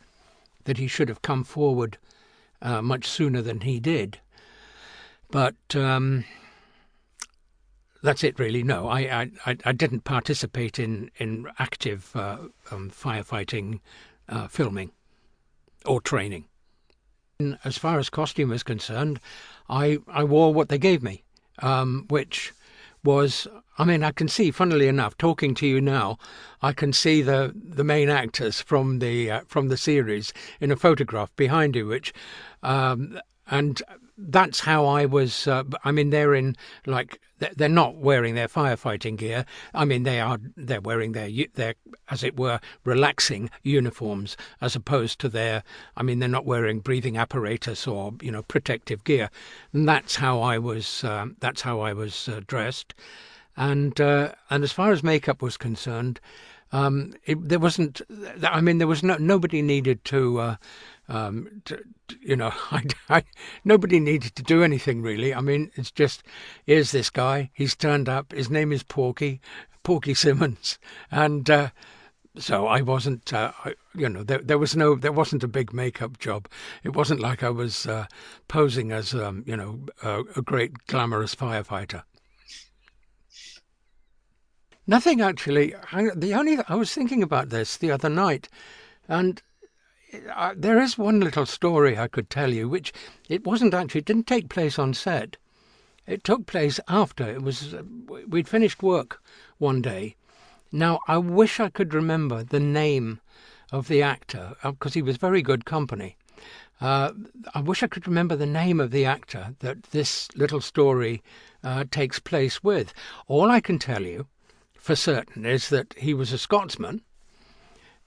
that 0.66 0.78
he 0.78 0.88
should 0.88 1.10
have 1.10 1.22
come 1.22 1.44
forward 1.44 1.98
uh, 2.62 2.82
much 2.82 3.08
sooner 3.08 3.42
than 3.42 3.62
he 3.62 3.80
did, 3.80 4.20
but. 5.30 5.56
Um, 5.76 6.26
that's 8.02 8.24
it, 8.24 8.40
really. 8.40 8.64
No, 8.64 8.88
I, 8.88 9.30
I, 9.46 9.58
I 9.66 9.72
didn't 9.74 10.06
participate 10.06 10.80
in 10.80 11.12
in 11.18 11.48
active 11.60 12.16
uh, 12.16 12.38
um, 12.72 12.90
firefighting 12.90 13.82
uh, 14.30 14.48
filming 14.48 14.92
or 15.86 16.00
training. 16.00 16.46
As 17.64 17.78
far 17.78 18.00
as 18.00 18.10
costume 18.10 18.52
is 18.52 18.64
concerned, 18.64 19.22
I 19.70 20.00
I 20.10 20.26
wore 20.26 20.54
what 20.54 20.68
they 20.68 20.78
gave 20.78 21.02
me, 21.02 21.24
um, 21.60 22.04
which 22.10 22.52
was 23.02 23.48
I 23.78 23.86
mean 23.86 24.04
I 24.04 24.12
can 24.12 24.28
see, 24.28 24.52
funnily 24.52 24.90
enough, 24.90 25.18
talking 25.18 25.56
to 25.56 25.66
you 25.66 25.80
now, 25.80 26.18
I 26.62 26.74
can 26.74 26.92
see 26.92 27.22
the 27.22 27.54
the 27.56 27.86
main 27.86 28.10
actors 28.10 28.60
from 28.60 29.00
the 29.00 29.32
uh, 29.32 29.42
from 29.48 29.70
the 29.70 29.78
series 29.78 30.34
in 30.60 30.70
a 30.70 30.76
photograph 30.76 31.34
behind 31.38 31.78
you, 31.78 31.88
which 31.88 32.12
um, 32.62 33.18
and 33.50 33.82
that's 34.18 34.62
how 34.62 34.86
I 34.86 35.06
was. 35.06 35.48
Uh, 35.48 35.64
I 35.84 35.92
mean, 35.92 36.10
they're 36.10 36.34
in 36.36 36.56
like 36.86 37.20
they're 37.56 37.70
not 37.70 37.96
wearing 37.96 38.36
their 38.36 38.48
firefighting 38.48 39.18
gear. 39.18 39.46
I 39.74 39.86
mean, 39.86 40.04
they 40.04 40.20
are. 40.20 40.40
They're 40.56 40.82
wearing 40.82 41.14
their 41.14 41.30
their 41.56 41.76
as 42.10 42.24
it 42.24 42.38
were 42.38 42.60
relaxing 42.84 43.50
uniforms 43.64 44.36
as 44.62 44.76
opposed 44.76 45.20
to 45.20 45.30
their. 45.30 45.64
I 45.96 46.04
mean, 46.04 46.20
they're 46.20 46.30
not 46.30 46.46
wearing 46.46 46.80
breathing 46.80 47.18
apparatus 47.18 47.88
or 47.88 48.14
you 48.22 48.32
know 48.32 48.44
protective 48.44 49.04
gear. 49.04 49.30
And 49.74 49.88
that's 49.88 50.16
how 50.18 50.42
I 50.42 50.58
was. 50.58 51.04
Uh, 51.04 51.28
that's 51.40 51.62
how 51.62 51.80
I 51.80 51.94
was 51.94 52.28
uh, 52.28 52.42
dressed. 52.46 52.94
And 53.58 54.00
uh, 54.00 54.34
and 54.50 54.64
as 54.64 54.72
far 54.72 54.92
as 54.92 55.04
makeup 55.04 55.42
was 55.42 55.58
concerned, 55.58 56.20
um, 56.72 57.14
it, 57.26 57.48
there 57.48 57.60
wasn't. 57.60 58.02
I 58.44 58.62
mean, 58.62 58.78
there 58.78 58.88
was 58.88 59.04
no 59.04 59.18
nobody 59.18 59.62
needed 59.62 60.06
to 60.06 60.40
uh, 60.40 60.56
um, 61.08 61.62
to, 61.66 61.84
you 62.22 62.36
know, 62.36 62.52
I, 62.72 62.84
I, 63.10 63.24
nobody 63.66 64.00
needed 64.00 64.36
to 64.36 64.44
do 64.44 64.64
anything 64.64 65.02
really. 65.02 65.34
I 65.34 65.42
mean, 65.42 65.72
it's 65.76 65.92
just 65.92 66.24
here's 66.66 66.92
this 66.92 67.10
guy. 67.10 67.50
He's 67.54 67.76
turned 67.76 68.08
up. 68.08 68.32
His 68.32 68.50
name 68.50 68.72
is 68.72 68.84
Porky, 68.84 69.42
Porky 69.84 70.14
Simmons, 70.14 70.80
and 71.12 71.50
uh, 71.50 71.70
so 72.38 72.68
I 72.68 72.82
wasn't. 72.82 73.34
Uh, 73.34 73.52
you 73.96 74.08
know, 74.08 74.24
there, 74.24 74.40
there 74.40 74.58
was 74.58 74.76
no, 74.76 74.96
there 74.96 75.12
wasn't 75.12 75.44
a 75.44 75.48
big 75.48 75.74
makeup 75.74 76.20
job. 76.20 76.48
It 76.84 76.96
wasn't 76.96 77.20
like 77.20 77.44
I 77.44 77.50
was 77.50 77.86
uh, 77.86 78.06
posing 78.48 78.92
as, 78.92 79.14
um, 79.14 79.44
you 79.46 79.58
know, 79.58 79.80
a, 80.02 80.22
a 80.38 80.42
great 80.42 80.88
glamorous 80.88 81.36
firefighter. 81.36 82.04
Nothing 84.90 85.22
actually. 85.22 85.76
I, 85.92 86.10
the 86.16 86.34
only 86.34 86.58
I 86.68 86.74
was 86.74 86.92
thinking 86.92 87.22
about 87.22 87.50
this 87.50 87.78
the 87.78 87.92
other 87.92 88.10
night, 88.10 88.50
and 89.08 89.40
uh, 90.34 90.56
there 90.58 90.82
is 90.82 90.98
one 90.98 91.20
little 91.20 91.46
story 91.46 91.96
I 91.96 92.08
could 92.08 92.32
tell 92.32 92.52
you, 92.52 92.68
which 92.68 92.92
it 93.30 93.46
wasn't 93.46 93.76
actually, 93.76 94.00
it 94.00 94.06
didn't 94.06 94.26
take 94.26 94.50
place 94.50 94.80
on 94.80 94.96
set. 94.96 95.38
It 96.08 96.24
took 96.24 96.48
place 96.48 96.80
after. 96.88 97.30
It 97.30 97.44
was, 97.44 97.76
uh, 97.76 97.84
we'd 98.28 98.48
finished 98.48 98.82
work 98.82 99.22
one 99.60 99.84
day. 99.84 100.16
Now, 100.72 101.02
I 101.08 101.20
wish 101.20 101.60
I 101.60 101.70
could 101.70 101.94
remember 101.94 102.44
the 102.44 102.60
name 102.60 103.20
of 103.72 103.90
the 103.90 104.02
actor, 104.02 104.56
because 104.64 104.94
uh, 104.94 104.96
he 104.96 105.02
was 105.04 105.18
very 105.18 105.44
good 105.44 105.66
company. 105.66 106.18
Uh, 106.82 107.12
I 107.54 107.62
wish 107.62 107.84
I 107.84 107.88
could 107.88 108.08
remember 108.08 108.36
the 108.36 108.48
name 108.48 108.80
of 108.80 108.90
the 108.90 109.06
actor 109.06 109.54
that 109.60 109.84
this 109.92 110.30
little 110.36 110.62
story 110.62 111.22
uh, 111.64 111.84
takes 111.92 112.18
place 112.18 112.64
with. 112.64 112.92
All 113.28 113.52
I 113.52 113.62
can 113.62 113.78
tell 113.78 114.02
you 114.02 114.26
for 114.90 114.96
certain 114.96 115.46
is 115.46 115.70
that 115.70 115.94
he 116.00 116.16
was 116.16 116.34
a 116.34 116.38
Scotsman 116.40 117.00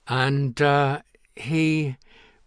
and 0.05 0.61
uh, 0.61 0.99
he 1.33 1.95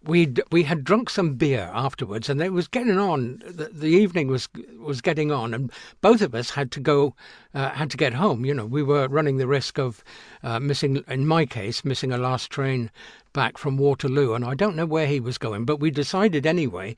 we 0.05 0.35
we 0.53 0.65
had 0.65 0.85
drunk 0.85 1.09
some 1.09 1.37
beer 1.37 1.71
afterwards, 1.73 2.29
and 2.29 2.43
it 2.43 2.53
was 2.53 2.69
getting 2.69 2.99
on. 2.99 3.43
The, 3.47 3.71
the, 3.73 3.87
evening 3.87 4.29
was 4.29 4.47
was 4.79 5.01
getting 5.01 5.33
on, 5.33 5.55
and 5.55 5.73
both 6.03 6.21
of 6.21 6.35
us 6.35 6.51
had 6.51 6.71
to 6.73 6.81
go, 6.81 7.15
uh, 7.55 7.71
had 7.71 7.91
to 7.93 7.97
get 7.97 8.13
home. 8.13 8.45
You 8.45 8.53
know, 8.53 8.67
we 8.67 8.83
were 8.83 9.09
running 9.09 9.39
the 9.39 9.47
risk 9.47 9.79
of 9.79 10.05
uh, 10.43 10.61
missing, 10.61 11.03
in 11.09 11.27
my 11.27 11.47
case, 11.47 11.83
missing 11.83 12.13
a 12.13 12.19
last 12.19 12.51
train 12.51 12.91
back 13.33 13.57
from 13.57 13.79
Waterloo, 13.79 14.35
and 14.35 14.45
I 14.45 14.53
don't 14.55 14.77
know 14.77 14.85
where 14.85 15.07
he 15.07 15.19
was 15.19 15.39
going, 15.39 15.65
but 15.65 15.81
we 15.81 15.91
decided 15.91 16.45
anyway 16.45 16.95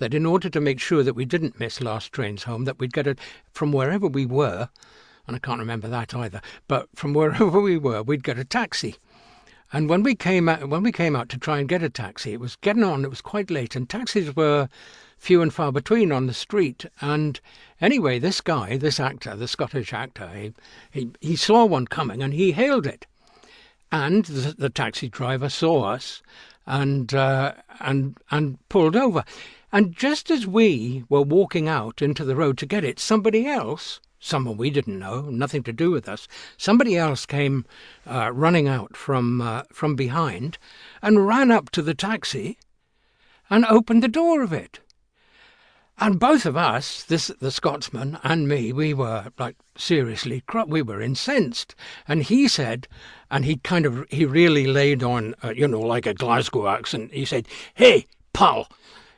that 0.00 0.12
in 0.12 0.26
order 0.26 0.50
to 0.50 0.60
make 0.60 0.80
sure 0.80 1.02
that 1.02 1.16
we 1.16 1.24
didn't 1.24 1.58
miss 1.58 1.80
last 1.80 2.12
trains 2.12 2.42
home, 2.42 2.66
that 2.66 2.78
we'd 2.78 2.92
get 2.92 3.06
it 3.06 3.18
from 3.52 3.72
wherever 3.72 4.06
we 4.06 4.26
were, 4.26 4.68
and 5.26 5.36
I 5.36 5.38
can't 5.38 5.60
remember 5.60 5.88
that 5.88 6.14
either, 6.14 6.40
but 6.68 6.88
from 6.94 7.14
wherever 7.14 7.60
we 7.60 7.76
were, 7.76 8.02
we'd 8.02 8.24
get 8.24 8.38
a 8.38 8.44
taxi. 8.44 8.96
And 9.72 9.88
when 9.88 10.02
we 10.02 10.14
came 10.14 10.48
out, 10.48 10.68
when 10.68 10.82
we 10.82 10.92
came 10.92 11.16
out 11.16 11.28
to 11.30 11.38
try 11.38 11.58
and 11.58 11.68
get 11.68 11.82
a 11.82 11.88
taxi, 11.88 12.32
it 12.32 12.40
was 12.40 12.56
getting 12.56 12.84
on. 12.84 13.04
It 13.04 13.10
was 13.10 13.20
quite 13.20 13.50
late, 13.50 13.74
and 13.74 13.88
taxis 13.88 14.36
were 14.36 14.68
few 15.18 15.42
and 15.42 15.52
far 15.52 15.72
between 15.72 16.12
on 16.12 16.26
the 16.26 16.34
street. 16.34 16.84
And 17.00 17.40
anyway, 17.80 18.18
this 18.18 18.40
guy, 18.40 18.76
this 18.76 19.00
actor, 19.00 19.34
the 19.34 19.48
Scottish 19.48 19.92
actor, 19.92 20.28
he 20.28 20.52
he, 20.92 21.10
he 21.20 21.34
saw 21.34 21.64
one 21.64 21.86
coming 21.86 22.22
and 22.22 22.34
he 22.34 22.52
hailed 22.52 22.86
it. 22.86 23.06
And 23.90 24.26
the, 24.26 24.52
the 24.52 24.70
taxi 24.70 25.08
driver 25.08 25.48
saw 25.48 25.84
us 25.84 26.22
and 26.66 27.12
uh, 27.14 27.54
and 27.80 28.16
and 28.30 28.58
pulled 28.68 28.96
over. 28.96 29.24
And 29.72 29.96
just 29.96 30.30
as 30.30 30.46
we 30.46 31.04
were 31.08 31.22
walking 31.22 31.68
out 31.68 32.00
into 32.00 32.24
the 32.24 32.36
road 32.36 32.58
to 32.58 32.66
get 32.66 32.84
it, 32.84 33.00
somebody 33.00 33.46
else 33.46 34.00
someone 34.24 34.56
we 34.56 34.70
didn't 34.70 34.98
know, 34.98 35.22
nothing 35.22 35.62
to 35.62 35.72
do 35.72 35.90
with 35.90 36.08
us. 36.08 36.26
Somebody 36.56 36.96
else 36.96 37.26
came 37.26 37.66
uh, 38.06 38.32
running 38.32 38.66
out 38.66 38.96
from 38.96 39.40
uh, 39.40 39.62
from 39.72 39.94
behind 39.94 40.58
and 41.02 41.26
ran 41.26 41.50
up 41.50 41.70
to 41.70 41.82
the 41.82 41.94
taxi 41.94 42.56
and 43.50 43.64
opened 43.66 44.02
the 44.02 44.08
door 44.08 44.42
of 44.42 44.52
it. 44.52 44.80
And 45.98 46.18
both 46.18 46.44
of 46.46 46.56
us, 46.56 47.04
this 47.04 47.28
the 47.38 47.50
Scotsman 47.50 48.18
and 48.24 48.48
me, 48.48 48.72
we 48.72 48.94
were 48.94 49.26
like 49.38 49.56
seriously, 49.76 50.42
we 50.66 50.82
were 50.82 51.02
incensed. 51.02 51.74
And 52.08 52.22
he 52.22 52.48
said, 52.48 52.88
and 53.30 53.44
he 53.44 53.58
kind 53.58 53.84
of 53.84 54.06
he 54.10 54.24
really 54.24 54.66
laid 54.66 55.02
on, 55.02 55.34
uh, 55.44 55.50
you 55.50 55.68
know, 55.68 55.80
like 55.80 56.06
a 56.06 56.14
Glasgow 56.14 56.66
accent. 56.66 57.12
He 57.12 57.26
said, 57.26 57.46
"Hey, 57.74 58.06
pal, 58.32 58.68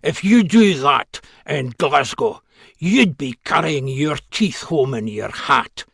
if 0.02 0.24
you 0.24 0.42
do 0.42 0.74
that 0.80 1.20
in 1.46 1.74
Glasgow, 1.78 2.42
You'd 2.78 3.16
be 3.16 3.38
carrying 3.44 3.88
your 3.88 4.18
teeth 4.30 4.62
home 4.64 4.94
in 4.94 5.08
your 5.08 5.30
hat. 5.30 5.84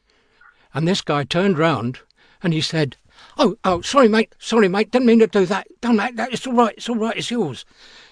And 0.75 0.87
this 0.87 1.01
guy 1.01 1.25
turned 1.25 1.59
round 1.59 2.01
and 2.43 2.53
he 2.53 2.61
said, 2.61 2.97
Oh, 3.39 3.57
oh, 3.65 3.81
sorry, 3.83 4.09
mate, 4.09 4.35
sorry, 4.39 4.69
mate, 4.69 4.91
didn't 4.91 5.07
mean 5.07 5.21
to 5.21 5.27
do 5.27 5.47
that. 5.47 5.67
Don't 5.81 5.97
that 5.97 6.33
it's 6.33 6.47
all 6.47 6.55
right, 6.55 6.75
it's 6.77 6.89
all 6.89 6.97
right, 6.97 7.17
it's 7.17 7.31
yours. 7.31 7.65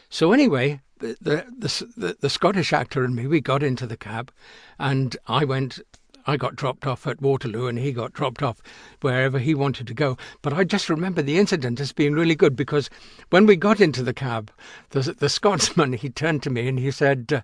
So 0.09 0.33
anyway, 0.33 0.81
the, 0.99 1.17
the, 1.21 1.87
the, 1.97 2.17
the 2.21 2.31
Scottish 2.31 2.73
actor 2.73 3.05
and 3.05 3.15
me, 3.15 3.27
we 3.27 3.41
got 3.41 3.63
into 3.63 3.87
the 3.87 3.97
cab 3.97 4.31
and 4.79 5.17
I 5.27 5.45
went 5.45 5.81
I 6.27 6.37
got 6.37 6.55
dropped 6.55 6.87
off 6.87 7.07
at 7.07 7.21
Waterloo 7.21 7.67
and 7.67 7.79
he 7.79 7.93
got 7.93 8.13
dropped 8.13 8.43
off 8.43 8.63
wherever 9.01 9.39
he 9.39 9.55
wanted 9.55 9.87
to 9.87 9.95
go. 9.95 10.17
But 10.43 10.53
I 10.53 10.65
just 10.65 10.89
remember 10.89 11.23
the 11.23 11.39
incident 11.39 11.81
as 11.81 11.93
being 11.93 12.13
really 12.13 12.35
good 12.35 12.55
because 12.55 12.91
when 13.31 13.47
we 13.47 13.57
got 13.57 13.81
into 13.81 14.03
the 14.03 14.13
cab, 14.13 14.51
the, 14.91 15.01
the 15.01 15.29
Scotsman, 15.29 15.93
he 15.95 16.11
turned 16.11 16.43
to 16.45 16.51
me 16.51 16.69
and 16.69 16.79
he 16.79 16.91
said, 16.91 17.43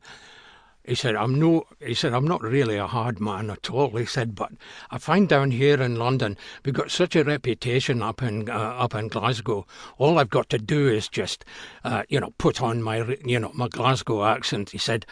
he 0.86 0.94
said, 0.94 1.16
I'm 1.16 1.38
no, 1.38 1.64
he 1.80 1.94
said, 1.94 2.12
I'm 2.12 2.26
not 2.26 2.42
really 2.42 2.76
a 2.76 2.86
hard 2.86 3.20
man 3.20 3.50
at 3.50 3.70
all. 3.70 3.90
He 3.96 4.06
said, 4.06 4.34
but 4.34 4.52
I 4.90 4.98
find 4.98 5.28
down 5.28 5.50
here 5.50 5.82
in 5.82 5.96
London, 5.96 6.36
we've 6.64 6.74
got 6.74 6.90
such 6.90 7.16
a 7.16 7.24
reputation 7.24 8.02
up 8.02 8.22
in, 8.22 8.48
uh, 8.48 8.52
up 8.52 8.94
in 8.94 9.08
Glasgow. 9.08 9.66
All 9.98 10.18
I've 10.18 10.30
got 10.30 10.48
to 10.50 10.58
do 10.58 10.88
is 10.88 11.08
just, 11.08 11.44
uh, 11.84 12.04
you 12.08 12.20
know, 12.20 12.32
put 12.38 12.62
on 12.62 12.82
my, 12.82 13.16
you 13.24 13.40
know, 13.40 13.50
my 13.54 13.68
Glasgow 13.68 14.24
accent. 14.24 14.70
He 14.70 14.78
said, 14.78 15.06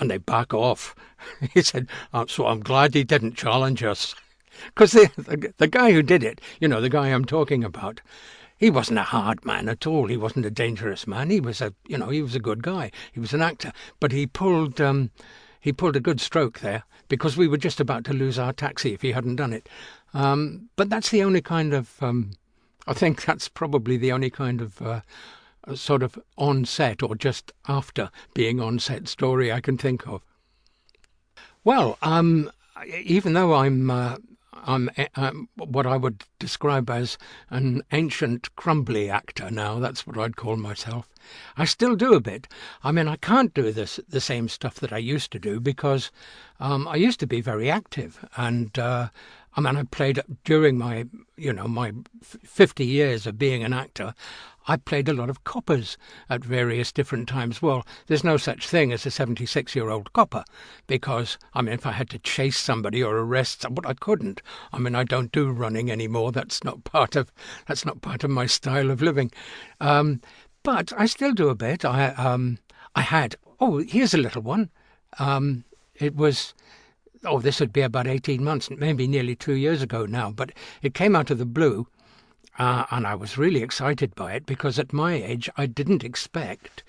and 0.00 0.10
they 0.10 0.18
back 0.18 0.54
off. 0.54 0.94
he 1.52 1.62
said, 1.62 1.88
oh, 2.14 2.26
so 2.26 2.46
I'm 2.46 2.60
glad 2.60 2.94
he 2.94 3.04
didn't 3.04 3.36
challenge 3.36 3.82
us. 3.82 4.14
Because 4.74 4.90
the, 4.90 5.52
the 5.58 5.68
guy 5.68 5.92
who 5.92 6.02
did 6.02 6.24
it, 6.24 6.40
you 6.58 6.66
know, 6.66 6.80
the 6.80 6.88
guy 6.88 7.08
I'm 7.08 7.24
talking 7.24 7.62
about, 7.62 8.00
he 8.58 8.70
wasn't 8.70 8.98
a 8.98 9.04
hard 9.04 9.44
man 9.44 9.68
at 9.68 9.86
all. 9.86 10.06
He 10.06 10.16
wasn't 10.16 10.46
a 10.46 10.50
dangerous 10.50 11.06
man. 11.06 11.30
He 11.30 11.40
was 11.40 11.60
a, 11.60 11.72
you 11.86 11.96
know, 11.96 12.08
he 12.08 12.20
was 12.20 12.34
a 12.34 12.40
good 12.40 12.62
guy. 12.62 12.90
He 13.12 13.20
was 13.20 13.32
an 13.32 13.42
actor, 13.42 13.72
but 14.00 14.12
he 14.12 14.26
pulled, 14.26 14.80
um, 14.80 15.10
he 15.60 15.72
pulled 15.72 15.96
a 15.96 16.00
good 16.00 16.20
stroke 16.20 16.58
there 16.60 16.82
because 17.08 17.36
we 17.36 17.48
were 17.48 17.56
just 17.56 17.80
about 17.80 18.04
to 18.04 18.12
lose 18.12 18.38
our 18.38 18.52
taxi 18.52 18.92
if 18.92 19.02
he 19.02 19.12
hadn't 19.12 19.36
done 19.36 19.52
it. 19.52 19.68
Um, 20.12 20.68
but 20.76 20.90
that's 20.90 21.10
the 21.10 21.22
only 21.22 21.40
kind 21.40 21.72
of, 21.72 22.02
um, 22.02 22.32
I 22.86 22.94
think 22.94 23.24
that's 23.26 23.48
probably 23.48 23.96
the 23.96 24.12
only 24.12 24.30
kind 24.30 24.60
of 24.60 24.82
uh, 24.82 25.00
sort 25.74 26.02
of 26.02 26.18
on 26.36 26.64
set 26.64 27.02
or 27.02 27.14
just 27.14 27.52
after 27.68 28.10
being 28.34 28.60
on 28.60 28.78
set 28.78 29.06
story 29.08 29.52
I 29.52 29.60
can 29.60 29.78
think 29.78 30.06
of. 30.08 30.22
Well, 31.64 31.98
um, 32.02 32.50
even 32.86 33.32
though 33.34 33.54
I'm 33.54 33.90
uh, 33.90 34.16
I'm 34.54 34.90
um, 35.16 35.48
what 35.56 35.86
I 35.86 35.96
would 35.96 36.24
describe 36.38 36.90
as 36.90 37.18
an 37.50 37.82
ancient 37.92 38.54
crumbly 38.56 39.10
actor 39.10 39.50
now. 39.50 39.78
That's 39.78 40.06
what 40.06 40.18
I'd 40.18 40.36
call 40.36 40.56
myself. 40.56 41.08
I 41.56 41.64
still 41.64 41.96
do 41.96 42.14
a 42.14 42.20
bit. 42.20 42.48
I 42.82 42.92
mean, 42.92 43.08
I 43.08 43.16
can't 43.16 43.52
do 43.52 43.72
this 43.72 44.00
the 44.08 44.20
same 44.20 44.48
stuff 44.48 44.76
that 44.76 44.92
I 44.92 44.98
used 44.98 45.30
to 45.32 45.38
do 45.38 45.60
because 45.60 46.10
um, 46.60 46.88
I 46.88 46.96
used 46.96 47.20
to 47.20 47.26
be 47.26 47.40
very 47.40 47.70
active, 47.70 48.24
and 48.36 48.78
uh, 48.78 49.08
I 49.56 49.60
mean, 49.60 49.76
I 49.76 49.82
played 49.82 50.20
during 50.44 50.78
my 50.78 51.06
you 51.36 51.52
know 51.52 51.68
my 51.68 51.92
fifty 52.22 52.86
years 52.86 53.26
of 53.26 53.38
being 53.38 53.62
an 53.62 53.72
actor. 53.72 54.14
I 54.70 54.76
played 54.76 55.08
a 55.08 55.14
lot 55.14 55.30
of 55.30 55.44
coppers 55.44 55.96
at 56.28 56.44
various 56.44 56.92
different 56.92 57.26
times. 57.26 57.62
Well, 57.62 57.86
there's 58.06 58.22
no 58.22 58.36
such 58.36 58.68
thing 58.68 58.92
as 58.92 59.06
a 59.06 59.10
76 59.10 59.74
year 59.74 59.88
old 59.88 60.12
copper 60.12 60.44
because, 60.86 61.38
I 61.54 61.62
mean, 61.62 61.72
if 61.72 61.86
I 61.86 61.92
had 61.92 62.10
to 62.10 62.18
chase 62.18 62.58
somebody 62.58 63.02
or 63.02 63.16
arrest 63.16 63.62
somebody, 63.62 63.88
I 63.88 63.94
couldn't. 63.94 64.42
I 64.70 64.78
mean, 64.78 64.94
I 64.94 65.04
don't 65.04 65.32
do 65.32 65.50
running 65.50 65.90
anymore. 65.90 66.27
That's 66.30 66.64
not 66.64 66.84
part 66.84 67.16
of 67.16 67.32
that's 67.66 67.84
not 67.84 68.02
part 68.02 68.24
of 68.24 68.30
my 68.30 68.46
style 68.46 68.90
of 68.90 69.02
living. 69.02 69.30
Um, 69.80 70.20
but 70.62 70.92
I 70.96 71.06
still 71.06 71.32
do 71.32 71.48
a 71.48 71.54
bit. 71.54 71.84
I 71.84 72.08
um, 72.10 72.58
I 72.94 73.02
had 73.02 73.36
oh, 73.60 73.78
here's 73.78 74.14
a 74.14 74.18
little 74.18 74.42
one. 74.42 74.70
Um, 75.18 75.64
it 75.94 76.14
was 76.16 76.54
oh, 77.24 77.40
this 77.40 77.60
would 77.60 77.72
be 77.72 77.80
about 77.80 78.06
18 78.06 78.42
months, 78.42 78.70
maybe 78.70 79.06
nearly 79.08 79.34
two 79.34 79.54
years 79.54 79.82
ago 79.82 80.06
now, 80.06 80.30
but 80.30 80.52
it 80.82 80.94
came 80.94 81.16
out 81.16 81.30
of 81.30 81.38
the 81.38 81.46
blue. 81.46 81.86
Uh, 82.58 82.84
and 82.90 83.06
I 83.06 83.14
was 83.14 83.38
really 83.38 83.62
excited 83.62 84.14
by 84.14 84.34
it 84.34 84.46
because 84.46 84.78
at 84.78 84.92
my 84.92 85.14
age 85.14 85.48
I 85.56 85.66
didn't 85.66 86.04
expect 86.04 86.82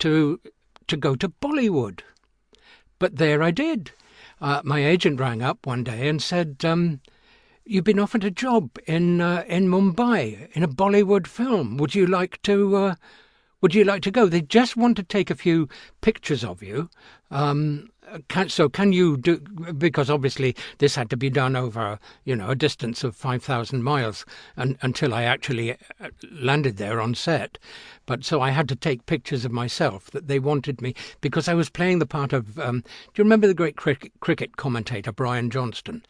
to 0.00 0.40
to 0.88 0.96
go 0.96 1.16
to 1.16 1.28
Bollywood, 1.28 2.00
but 2.98 3.16
there 3.16 3.42
I 3.42 3.50
did. 3.50 3.90
Uh, 4.40 4.60
my 4.62 4.84
agent 4.84 5.18
rang 5.18 5.42
up 5.42 5.66
one 5.66 5.82
day 5.82 6.08
and 6.08 6.22
said, 6.22 6.58
um, 6.64 7.00
"You've 7.66 7.84
been 7.84 7.98
offered 7.98 8.24
a 8.24 8.30
job 8.30 8.70
in 8.86 9.20
uh, 9.20 9.44
in 9.46 9.68
Mumbai 9.68 10.48
in 10.52 10.62
a 10.62 10.68
Bollywood 10.68 11.26
film. 11.26 11.76
Would 11.76 11.94
you 11.94 12.06
like 12.06 12.40
to?" 12.42 12.76
Uh, 12.76 12.94
would 13.62 13.74
you 13.74 13.84
like 13.84 14.02
to 14.02 14.10
go? 14.10 14.26
They 14.26 14.42
just 14.42 14.76
want 14.76 14.96
to 14.96 15.02
take 15.02 15.30
a 15.30 15.34
few 15.34 15.68
pictures 16.02 16.44
of 16.44 16.62
you, 16.62 16.90
um, 17.30 17.88
can, 18.28 18.48
so 18.48 18.68
can 18.68 18.92
you 18.92 19.16
do 19.16 19.38
because 19.38 20.08
obviously 20.08 20.54
this 20.78 20.94
had 20.94 21.10
to 21.10 21.16
be 21.16 21.28
done 21.28 21.56
over 21.56 21.98
you 22.24 22.36
know 22.36 22.50
a 22.50 22.54
distance 22.54 23.02
of 23.02 23.16
5000 23.16 23.82
miles 23.82 24.24
and, 24.56 24.78
until 24.82 25.12
I 25.12 25.24
actually 25.24 25.72
uh, 25.72 26.10
landed 26.30 26.76
there 26.76 27.00
on 27.00 27.14
set 27.14 27.58
but 28.06 28.24
so 28.24 28.40
I 28.40 28.50
had 28.50 28.68
to 28.68 28.76
take 28.76 29.06
pictures 29.06 29.44
of 29.44 29.52
myself 29.52 30.10
that 30.12 30.28
they 30.28 30.38
wanted 30.38 30.80
me 30.80 30.94
because 31.20 31.48
I 31.48 31.54
was 31.54 31.68
playing 31.68 31.98
the 31.98 32.06
part 32.06 32.32
of 32.32 32.58
um, 32.58 32.80
do 32.80 32.86
you 33.16 33.24
remember 33.24 33.48
the 33.48 33.54
great 33.54 33.76
cricket, 33.76 34.12
cricket 34.20 34.56
commentator 34.56 35.10
Brian 35.10 35.50
Johnston 35.50 36.04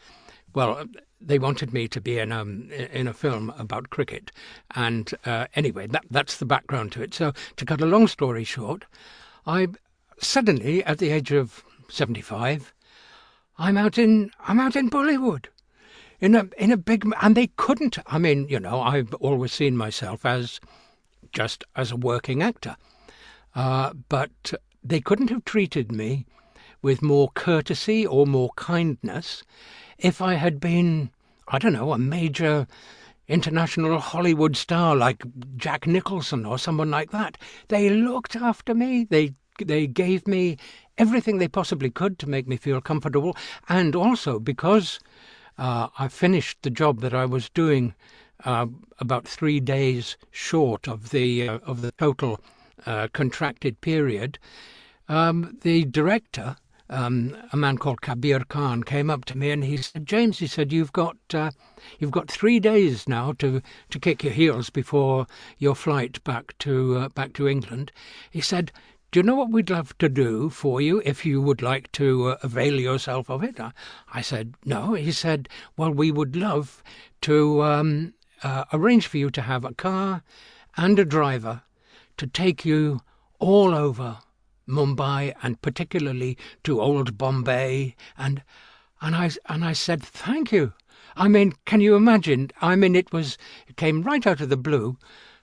well 0.54 0.84
they 1.20 1.38
wanted 1.38 1.72
me 1.72 1.88
to 1.88 2.00
be 2.00 2.18
in 2.18 2.30
um 2.30 2.70
in 2.70 3.08
a 3.08 3.14
film 3.14 3.52
about 3.58 3.90
cricket 3.90 4.30
and 4.74 5.14
uh, 5.24 5.46
anyway 5.54 5.86
that 5.86 6.04
that's 6.10 6.36
the 6.36 6.44
background 6.44 6.92
to 6.92 7.02
it 7.02 7.14
so 7.14 7.32
to 7.56 7.64
cut 7.64 7.80
a 7.80 7.86
long 7.86 8.06
story 8.06 8.44
short 8.44 8.84
I 9.46 9.68
suddenly 10.18 10.82
at 10.84 10.98
the 10.98 11.10
age 11.10 11.32
of 11.32 11.64
75. 11.88 12.74
I'm 13.58 13.76
out 13.76 13.96
in 13.96 14.30
I'm 14.40 14.60
out 14.60 14.76
in 14.76 14.90
Bollywood, 14.90 15.46
in 16.20 16.34
a 16.34 16.48
in 16.58 16.72
a 16.72 16.76
big 16.76 17.10
and 17.22 17.36
they 17.36 17.48
couldn't. 17.56 17.98
I 18.06 18.18
mean, 18.18 18.48
you 18.48 18.60
know, 18.60 18.80
I've 18.80 19.14
always 19.14 19.52
seen 19.52 19.76
myself 19.76 20.26
as 20.26 20.60
just 21.32 21.64
as 21.74 21.92
a 21.92 21.96
working 21.96 22.42
actor, 22.42 22.76
uh, 23.54 23.92
but 24.08 24.52
they 24.82 25.00
couldn't 25.00 25.30
have 25.30 25.44
treated 25.44 25.90
me 25.92 26.26
with 26.82 27.02
more 27.02 27.30
courtesy 27.34 28.06
or 28.06 28.26
more 28.26 28.50
kindness 28.56 29.42
if 29.98 30.20
I 30.20 30.34
had 30.34 30.60
been, 30.60 31.10
I 31.48 31.58
don't 31.58 31.72
know, 31.72 31.92
a 31.92 31.98
major 31.98 32.66
international 33.28 33.98
Hollywood 33.98 34.56
star 34.56 34.94
like 34.94 35.24
Jack 35.56 35.86
Nicholson 35.86 36.44
or 36.44 36.58
someone 36.58 36.90
like 36.90 37.10
that. 37.10 37.38
They 37.68 37.88
looked 37.90 38.36
after 38.36 38.74
me. 38.74 39.04
They 39.04 39.34
they 39.58 39.86
gave 39.86 40.28
me 40.28 40.58
everything 40.98 41.38
they 41.38 41.48
possibly 41.48 41.90
could 41.90 42.18
to 42.18 42.28
make 42.28 42.46
me 42.46 42.56
feel 42.56 42.80
comfortable, 42.80 43.36
and 43.68 43.96
also 43.96 44.38
because 44.38 45.00
uh, 45.58 45.88
I 45.98 46.08
finished 46.08 46.58
the 46.62 46.70
job 46.70 47.00
that 47.00 47.14
I 47.14 47.24
was 47.24 47.48
doing 47.48 47.94
uh, 48.44 48.66
about 48.98 49.26
three 49.26 49.60
days 49.60 50.16
short 50.30 50.86
of 50.86 51.10
the 51.10 51.48
uh, 51.48 51.58
of 51.64 51.80
the 51.80 51.92
total 51.92 52.40
uh, 52.84 53.08
contracted 53.12 53.80
period. 53.80 54.38
Um, 55.08 55.56
the 55.62 55.84
director, 55.84 56.56
um, 56.88 57.36
a 57.52 57.56
man 57.56 57.78
called 57.78 58.00
Kabir 58.00 58.40
Khan, 58.40 58.82
came 58.82 59.10
up 59.10 59.24
to 59.26 59.38
me 59.38 59.50
and 59.50 59.64
he 59.64 59.76
said, 59.78 60.06
"James," 60.06 60.38
he 60.38 60.46
said, 60.46 60.72
"you've 60.72 60.92
got 60.92 61.16
uh, 61.34 61.50
you've 61.98 62.10
got 62.10 62.30
three 62.30 62.60
days 62.60 63.08
now 63.08 63.32
to, 63.38 63.60
to 63.90 63.98
kick 63.98 64.22
your 64.22 64.32
heels 64.32 64.70
before 64.70 65.26
your 65.58 65.74
flight 65.74 66.22
back 66.24 66.56
to 66.58 66.96
uh, 66.96 67.08
back 67.10 67.32
to 67.34 67.48
England." 67.48 67.92
He 68.30 68.40
said, 68.40 68.72
do 69.12 69.20
you 69.20 69.22
know 69.22 69.36
what 69.36 69.50
we'd 69.50 69.70
love 69.70 69.96
to 69.98 70.08
do 70.08 70.50
for 70.50 70.80
you 70.80 71.00
if 71.04 71.24
you 71.24 71.40
would 71.40 71.62
like 71.62 71.90
to 71.92 72.30
uh, 72.30 72.36
avail 72.42 72.78
yourself 72.78 73.30
of 73.30 73.42
it? 73.42 73.58
I, 73.58 73.72
I, 74.12 74.20
said, 74.20 74.54
No. 74.64 74.94
He 74.94 75.12
said, 75.12 75.48
Well, 75.76 75.92
we 75.92 76.10
would 76.10 76.36
love 76.36 76.82
to 77.22 77.62
um, 77.62 78.14
uh, 78.42 78.64
arrange 78.72 79.06
for 79.06 79.16
you 79.16 79.30
to 79.30 79.42
have 79.42 79.64
a 79.64 79.72
car 79.72 80.22
and 80.76 80.98
a 80.98 81.04
driver 81.04 81.62
to 82.18 82.26
take 82.26 82.64
you 82.64 83.00
all 83.38 83.74
over 83.74 84.18
Mumbai 84.68 85.34
and 85.42 85.60
particularly 85.62 86.36
to 86.64 86.80
Old 86.80 87.16
Bombay. 87.16 87.94
And, 88.18 88.42
and, 89.00 89.14
I, 89.14 89.30
and 89.46 89.64
I 89.64 89.72
said, 89.72 90.02
Thank 90.02 90.52
you. 90.52 90.72
I 91.16 91.28
mean, 91.28 91.54
can 91.64 91.80
you 91.80 91.94
imagine? 91.94 92.50
I 92.60 92.76
mean, 92.76 92.94
it 92.94 93.12
was, 93.12 93.38
it 93.66 93.76
came 93.76 94.02
right 94.02 94.26
out 94.26 94.40
of 94.40 94.48
the 94.48 94.56
blue. 94.56 94.98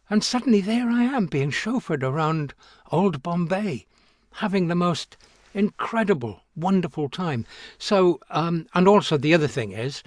And 0.09 0.23
suddenly 0.23 0.61
there 0.61 0.89
I 0.89 1.03
am 1.03 1.25
being 1.25 1.49
chauffeured 1.49 2.03
around 2.03 2.53
old 2.91 3.23
Bombay, 3.23 3.87
having 4.33 4.67
the 4.67 4.75
most 4.75 5.17
incredible, 5.53 6.41
wonderful 6.55 7.09
time. 7.09 7.45
So, 7.77 8.19
um, 8.29 8.67
and 8.73 8.87
also 8.87 9.17
the 9.17 9.33
other 9.33 9.47
thing 9.47 9.71
is, 9.71 10.03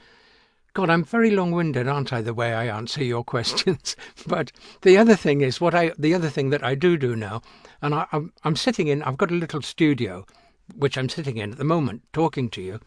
God, 0.77 0.91
I'm 0.91 1.05
very 1.05 1.31
long-winded, 1.31 1.89
aren't 1.89 2.13
I? 2.13 2.21
The 2.21 2.35
way 2.35 2.53
I 2.53 2.67
answer 2.67 3.03
your 3.03 3.25
questions. 3.35 3.97
but 4.27 4.53
the 4.83 4.99
other 4.99 5.17
thing 5.17 5.41
is 5.41 5.59
what 5.59 5.75
I, 5.75 5.93
the 5.99 6.13
other 6.13 6.29
thing 6.29 6.51
that 6.51 6.63
I 6.63 6.75
do 6.75 6.99
do 6.99 7.17
now, 7.17 7.41
and 7.81 7.95
I, 7.95 8.07
I'm, 8.13 8.31
I'm 8.45 8.57
sitting 8.57 8.87
in. 8.87 9.03
I've 9.03 9.17
got 9.17 9.31
a 9.31 9.35
little 9.35 9.63
studio, 9.63 10.27
which 10.75 10.99
I'm 10.99 11.09
sitting 11.09 11.39
in 11.39 11.53
at 11.53 11.57
the 11.57 11.65
moment, 11.65 12.03
talking 12.13 12.51
to 12.51 12.61
you, 12.61 12.81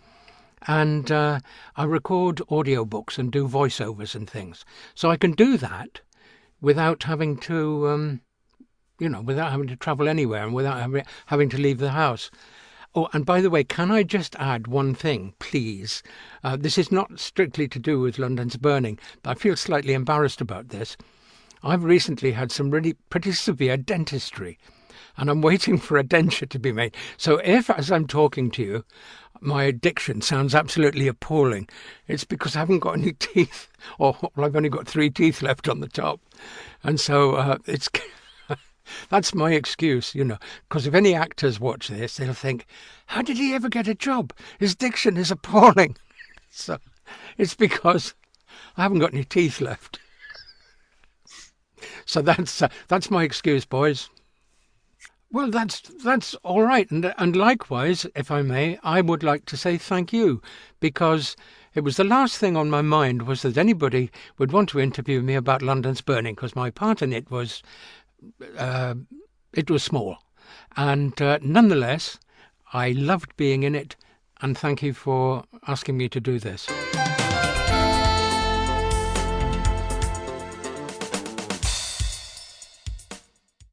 and 0.68 1.12
uh, 1.12 1.40
I 1.78 1.84
record 1.86 2.44
audiobooks 2.52 3.18
and 3.18 3.32
do 3.32 3.48
voiceovers 3.48 4.14
and 4.14 4.30
things. 4.30 4.66
So 4.94 5.10
I 5.10 5.18
can 5.18 5.32
do 5.32 5.58
that 5.58 6.02
without 6.62 7.02
having 7.02 7.38
to, 7.38 7.88
um, 7.88 8.22
you 9.00 9.10
know, 9.10 9.22
without 9.22 9.50
having 9.50 9.68
to 9.68 9.76
travel 9.76 10.08
anywhere 10.08 10.44
and 10.44 10.54
without 10.54 10.92
having 11.26 11.50
to 11.50 11.58
leave 11.58 11.80
the 11.80 11.90
house. 11.90 12.30
Oh, 12.96 13.08
and 13.14 13.24
by 13.24 13.40
the 13.40 13.52
way, 13.52 13.64
can 13.64 13.92
I 13.92 14.02
just 14.02 14.36
add 14.38 14.66
one 14.66 14.96
thing, 14.96 15.36
please? 15.38 16.02
Uh, 16.44 16.58
this 16.58 16.76
is 16.76 16.92
not 16.92 17.20
strictly 17.20 17.68
to 17.68 17.78
do 17.78 18.00
with 18.00 18.18
London's 18.18 18.58
burning, 18.58 18.98
but 19.22 19.32
I 19.32 19.34
feel 19.36 19.56
slightly 19.56 19.94
embarrassed 19.94 20.42
about 20.42 20.70
this. 20.70 20.98
I've 21.62 21.84
recently 21.84 22.32
had 22.32 22.52
some 22.52 22.72
really 22.72 22.94
pretty 23.12 23.34
severe 23.34 23.78
dentistry, 23.78 24.58
and 25.18 25.30
I'm 25.30 25.42
waiting 25.44 25.78
for 25.78 26.00
a 26.00 26.04
denture 26.04 26.50
to 26.50 26.58
be 26.58 26.72
made. 26.72 26.96
So 27.16 27.38
if, 27.44 27.70
as 27.70 27.92
I'm 27.92 28.08
talking 28.08 28.50
to 28.52 28.64
you, 28.64 28.86
my 29.40 29.70
diction 29.70 30.22
sounds 30.22 30.56
absolutely 30.56 31.08
appalling, 31.08 31.70
it's 32.08 32.24
because 32.24 32.56
I 32.56 32.60
haven't 32.60 32.80
got 32.80 32.98
any 32.98 33.14
teeth, 33.20 33.68
or 34.00 34.18
well, 34.36 34.48
I've 34.48 34.56
only 34.56 34.70
got 34.70 34.88
three 34.88 35.12
teeth 35.12 35.44
left 35.44 35.70
on 35.70 35.80
the 35.80 35.88
top, 35.88 36.22
and 36.84 37.00
so 37.00 37.36
uh, 37.36 37.58
it's 37.68 37.88
that's 39.10 39.34
my 39.34 39.54
excuse, 39.54 40.14
you 40.14 40.24
know, 40.24 40.38
because 40.68 40.86
if 40.86 40.94
any 40.94 41.16
actors 41.16 41.60
watch 41.60 41.88
this, 41.88 42.18
they'll 42.18 42.34
think, 42.34 42.66
how 43.08 43.22
did 43.22 43.38
he 43.38 43.54
ever 43.54 43.70
get 43.70 43.88
a 43.88 43.96
job? 43.96 44.34
His 44.60 44.76
diction 44.76 45.18
is 45.18 45.32
appalling. 45.32 45.96
so 46.50 46.78
it's 47.38 47.56
because 47.56 48.14
I 48.78 48.84
haven't 48.84 49.00
got 49.00 49.14
any 49.14 49.24
teeth 49.24 49.62
left. 49.62 50.00
so 52.06 52.22
that's 52.22 52.62
uh, 52.62 52.70
that's 52.88 53.12
my 53.12 53.24
excuse, 53.24 53.66
boys. 53.66 54.10
Well, 55.32 55.52
that's 55.52 55.82
that's 56.04 56.34
all 56.36 56.64
right, 56.64 56.90
and 56.90 57.14
and 57.18 57.36
likewise, 57.36 58.08
if 58.16 58.32
I 58.32 58.42
may, 58.42 58.80
I 58.84 59.02
would 59.02 59.22
like 59.22 59.46
to 59.46 59.58
say 59.58 59.78
thank 59.78 60.12
you 60.12 60.42
because 60.80 61.36
it 61.76 61.82
was 61.82 61.98
the 61.98 62.04
last 62.04 62.40
thing 62.40 62.58
on 62.58 62.72
my 62.72 62.82
mind 62.82 63.28
was 63.28 63.44
that 63.44 63.56
anybody 63.56 64.10
would 64.40 64.52
want 64.52 64.70
to 64.70 64.80
interview 64.80 65.22
me 65.22 65.36
about 65.36 65.62
London's 65.62 66.02
burning 66.02 66.34
because 66.34 66.56
my 66.56 66.72
part 66.72 67.04
in 67.04 67.14
it 67.14 67.30
was 67.30 67.62
uh, 68.58 68.96
it 69.54 69.70
was 69.70 69.84
small, 69.84 70.18
and 70.76 71.22
uh, 71.22 71.40
nonetheless, 71.42 72.20
I 72.74 72.92
loved 72.92 73.36
being 73.38 73.64
in 73.64 73.76
it. 73.76 73.96
And 74.42 74.58
thank 74.58 74.82
you 74.82 74.94
for 74.94 75.44
asking 75.68 75.98
me 75.98 76.08
to 76.10 76.22
do 76.22 76.40
this. 76.40 76.70